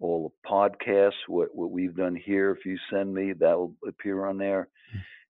all 0.01 0.33
the 0.45 0.49
podcasts, 0.49 1.13
what, 1.29 1.55
what 1.55 1.71
we've 1.71 1.95
done 1.95 2.17
here. 2.17 2.51
If 2.51 2.65
you 2.65 2.79
send 2.91 3.15
me, 3.15 3.33
that 3.35 3.59
will 3.59 3.75
appear 3.87 4.25
on 4.25 4.39
there. 4.39 4.69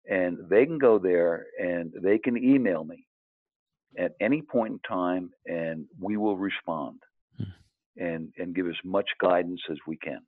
And 0.08 0.38
they 0.48 0.64
can 0.64 0.78
go 0.78 0.98
there 0.98 1.46
and 1.60 1.92
they 2.02 2.18
can 2.18 2.36
email 2.36 2.84
me 2.84 3.06
at 3.98 4.12
any 4.20 4.42
point 4.42 4.72
in 4.72 4.80
time 4.88 5.30
and 5.46 5.86
we 6.00 6.16
will 6.16 6.36
respond 6.36 7.00
and, 7.96 8.32
and 8.38 8.54
give 8.54 8.66
as 8.66 8.76
much 8.84 9.08
guidance 9.20 9.60
as 9.70 9.76
we 9.86 9.96
can. 9.96 10.20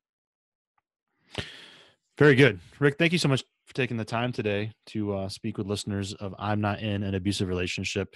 Very 2.19 2.35
good. 2.35 2.61
Rick, 2.79 2.99
thank 2.99 3.13
you 3.13 3.19
so 3.19 3.29
much 3.29 3.43
for 3.67 3.75
taking 3.75 3.97
the 3.97 4.05
time 4.05 4.33
today 4.33 4.73
to 4.87 5.15
uh, 5.15 5.29
speak 5.29 5.57
with 5.57 5.67
listeners 5.67 6.13
of 6.15 6.35
I'm 6.39 6.61
Not 6.61 6.81
in 6.81 7.03
an 7.03 7.15
Abusive 7.15 7.49
Relationship. 7.49 8.15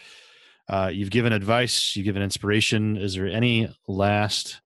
Uh, 0.69 0.91
you've 0.93 1.11
given 1.11 1.33
advice, 1.33 1.97
you've 1.97 2.05
given 2.05 2.23
inspiration. 2.23 2.97
Is 2.97 3.15
there 3.15 3.29
any 3.29 3.69
last 3.87 4.61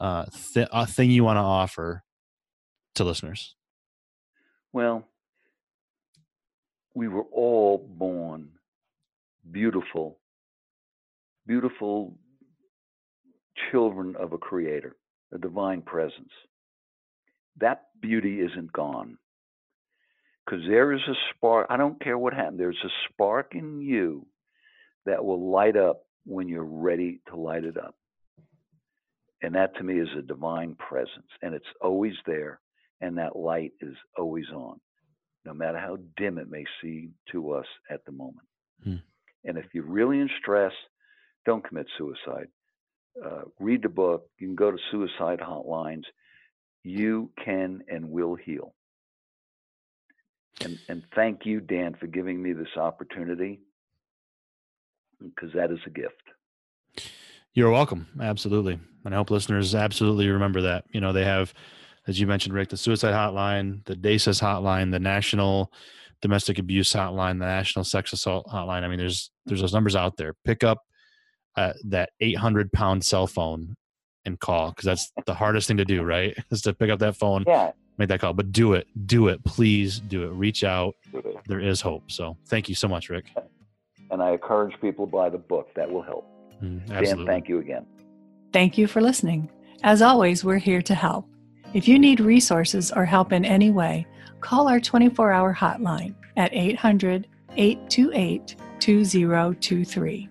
uh, 0.00 0.26
th- 0.54 0.68
uh, 0.70 0.86
thing 0.86 1.10
you 1.10 1.24
want 1.24 1.36
to 1.36 1.42
offer 1.42 2.02
to 2.96 3.04
listeners? 3.04 3.54
Well, 4.72 5.06
we 6.94 7.08
were 7.08 7.24
all 7.32 7.78
born 7.78 8.50
beautiful, 9.50 10.18
beautiful 11.46 12.16
children 13.70 14.16
of 14.18 14.32
a 14.32 14.38
creator, 14.38 14.96
a 15.32 15.38
divine 15.38 15.82
presence. 15.82 16.32
That 17.60 17.82
beauty 18.00 18.40
isn't 18.40 18.72
gone. 18.72 19.18
Because 20.44 20.64
there 20.68 20.92
is 20.92 21.00
a 21.08 21.14
spark, 21.34 21.66
I 21.70 21.76
don't 21.76 22.02
care 22.02 22.18
what 22.18 22.34
happened, 22.34 22.60
there's 22.60 22.76
a 22.84 22.90
spark 23.08 23.54
in 23.54 23.80
you 23.80 24.26
that 25.06 25.24
will 25.24 25.50
light 25.50 25.76
up 25.76 26.02
when 26.26 26.48
you're 26.48 26.64
ready 26.64 27.20
to 27.28 27.36
light 27.36 27.64
it 27.64 27.76
up. 27.78 27.94
And 29.42 29.54
that 29.54 29.76
to 29.76 29.84
me 29.84 29.98
is 30.00 30.08
a 30.16 30.22
divine 30.22 30.74
presence. 30.76 31.28
And 31.42 31.54
it's 31.54 31.66
always 31.80 32.14
there. 32.26 32.60
And 33.00 33.18
that 33.18 33.36
light 33.36 33.72
is 33.80 33.94
always 34.16 34.46
on, 34.54 34.80
no 35.44 35.52
matter 35.52 35.78
how 35.78 35.98
dim 36.16 36.38
it 36.38 36.48
may 36.48 36.64
seem 36.80 37.14
to 37.32 37.52
us 37.52 37.66
at 37.90 38.04
the 38.06 38.12
moment. 38.12 38.46
Hmm. 38.82 38.96
And 39.44 39.58
if 39.58 39.66
you're 39.74 39.84
really 39.84 40.20
in 40.20 40.30
stress, 40.40 40.72
don't 41.44 41.66
commit 41.66 41.86
suicide. 41.98 42.48
Uh, 43.22 43.42
read 43.60 43.82
the 43.82 43.88
book. 43.88 44.28
You 44.38 44.48
can 44.48 44.56
go 44.56 44.70
to 44.70 44.78
suicide 44.90 45.40
hotlines. 45.40 46.04
You 46.82 47.30
can 47.44 47.82
and 47.88 48.10
will 48.10 48.34
heal. 48.34 48.74
And, 50.60 50.78
and 50.88 51.02
thank 51.14 51.44
you, 51.44 51.60
Dan, 51.60 51.96
for 51.98 52.06
giving 52.06 52.42
me 52.42 52.52
this 52.52 52.76
opportunity 52.76 53.60
because 55.20 55.52
that 55.54 55.70
is 55.70 55.78
a 55.86 55.90
gift. 55.90 56.22
You're 57.54 57.70
welcome. 57.70 58.08
Absolutely. 58.20 58.80
And 59.04 59.14
I 59.14 59.16
hope 59.16 59.30
listeners 59.30 59.74
absolutely 59.74 60.28
remember 60.28 60.62
that. 60.62 60.84
You 60.90 61.00
know, 61.00 61.12
they 61.12 61.24
have, 61.24 61.54
as 62.08 62.18
you 62.18 62.26
mentioned, 62.26 62.54
Rick, 62.54 62.70
the 62.70 62.76
suicide 62.76 63.14
hotline, 63.14 63.84
the 63.84 63.94
DASAS 63.94 64.42
hotline, 64.42 64.90
the 64.90 64.98
national 64.98 65.72
domestic 66.20 66.58
abuse 66.58 66.92
hotline, 66.92 67.38
the 67.38 67.46
national 67.46 67.84
sex 67.84 68.12
assault 68.12 68.46
hotline. 68.46 68.82
I 68.82 68.88
mean, 68.88 68.98
there's 68.98 69.30
there's 69.46 69.60
those 69.60 69.74
numbers 69.74 69.94
out 69.94 70.16
there. 70.16 70.34
Pick 70.44 70.64
up 70.64 70.78
uh, 71.56 71.74
that 71.84 72.10
800 72.20 72.72
pound 72.72 73.04
cell 73.04 73.26
phone 73.26 73.76
and 74.24 74.40
call 74.40 74.70
because 74.70 74.86
that's 74.86 75.12
the 75.26 75.34
hardest 75.34 75.68
thing 75.68 75.76
to 75.76 75.84
do, 75.84 76.02
right? 76.02 76.36
Is 76.50 76.62
to 76.62 76.74
pick 76.74 76.90
up 76.90 76.98
that 77.00 77.16
phone, 77.16 77.44
yeah. 77.46 77.72
make 77.98 78.08
that 78.08 78.20
call. 78.20 78.32
But 78.32 78.50
do 78.50 78.72
it, 78.72 78.88
do 79.06 79.28
it, 79.28 79.44
please 79.44 80.00
do 80.00 80.24
it. 80.24 80.30
Reach 80.30 80.64
out. 80.64 80.94
There 81.46 81.60
is 81.60 81.80
hope. 81.80 82.10
So 82.10 82.36
thank 82.46 82.68
you 82.68 82.74
so 82.74 82.88
much, 82.88 83.10
Rick 83.10 83.26
and 84.14 84.22
I 84.22 84.30
encourage 84.30 84.80
people 84.80 85.06
to 85.06 85.12
buy 85.12 85.28
the 85.28 85.38
book. 85.38 85.74
That 85.74 85.90
will 85.90 86.02
help. 86.02 86.24
Mm, 86.64 86.86
Dan, 87.02 87.26
thank 87.26 87.48
you 87.48 87.58
again. 87.58 87.86
Thank 88.52 88.78
you 88.78 88.86
for 88.86 89.00
listening. 89.00 89.50
As 89.82 90.00
always, 90.00 90.44
we're 90.44 90.58
here 90.58 90.82
to 90.82 90.94
help. 90.94 91.26
If 91.74 91.88
you 91.88 91.98
need 91.98 92.20
resources 92.20 92.92
or 92.92 93.04
help 93.04 93.32
in 93.32 93.44
any 93.44 93.70
way, 93.70 94.06
call 94.40 94.68
our 94.68 94.80
24 94.80 95.32
hour 95.32 95.54
hotline 95.54 96.14
at 96.36 96.54
800 96.54 97.26
828 97.56 98.56
2023 98.80 100.28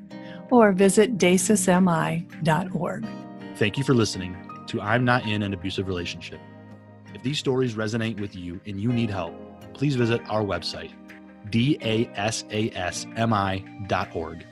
or 0.52 0.72
visit 0.72 1.18
dasasmi.org. 1.18 3.08
Thank 3.56 3.78
you 3.78 3.84
for 3.84 3.94
listening 3.94 4.38
to 4.68 4.82
I'm 4.82 5.04
Not 5.04 5.26
in 5.26 5.42
an 5.44 5.54
Abusive 5.54 5.88
Relationship. 5.88 6.40
If 7.14 7.24
these 7.24 7.40
stories 7.40 7.74
resonate 7.74 8.20
with 8.20 8.36
you 8.36 8.62
and 8.66 8.80
you 8.80 8.94
need 8.94 9.10
help, 9.10 9.34
please 9.74 9.96
visit 9.96 10.22
our 10.30 10.44
website 10.44 10.92
D-A-S-A-S-M-I 11.50 12.06
dot 13.88 14.16
org. 14.16 14.46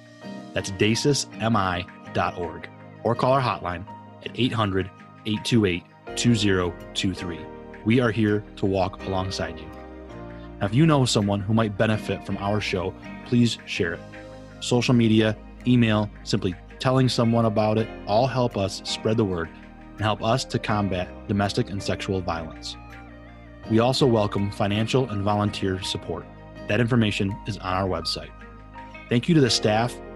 That's 0.54 0.72
dasasmi.org. 0.72 2.70
Or 3.04 3.16
call 3.16 3.34
our 3.34 3.42
hotline 3.42 3.86
at 4.26 4.32
800 4.40 4.90
828 5.26 5.84
2023. 6.16 7.40
We 7.86 8.00
are 8.00 8.12
here 8.12 8.44
to 8.58 8.66
walk 8.66 9.04
alongside 9.06 9.60
you. 9.60 9.66
Now, 10.60 10.68
if 10.68 10.74
you 10.74 10.86
know 10.86 11.06
someone 11.06 11.40
who 11.40 11.54
might 11.54 11.78
benefit 11.78 12.26
from 12.26 12.38
our 12.38 12.62
show, 12.62 12.94
please 13.26 13.58
share 13.66 13.94
it. 13.94 14.00
Social 14.60 14.94
media, 14.94 15.36
email, 15.66 16.10
simply 16.24 16.56
telling 16.80 17.10
someone 17.10 17.46
about 17.46 17.78
it 17.78 17.88
all 18.08 18.28
help 18.28 18.58
us 18.58 18.82
spread 18.86 19.18
the 19.18 19.26
word 19.26 19.50
and 19.94 20.02
help 20.02 20.24
us 20.24 20.44
to 20.46 20.60
combat 20.60 21.10
domestic 21.28 21.70
and 21.70 21.82
sexual 21.82 22.22
violence. 22.22 22.76
We 23.70 23.80
also 23.80 24.06
welcome 24.06 24.52
financial 24.52 25.10
and 25.10 25.24
volunteer 25.24 25.82
support. 25.82 26.26
That 26.68 26.80
information 26.80 27.36
is 27.48 27.58
on 27.58 27.74
our 27.74 27.88
website. 27.88 28.32
Thank 29.10 29.30
you 29.30 29.36
to 29.36 29.42
the 29.42 29.50
staff, 29.50 29.96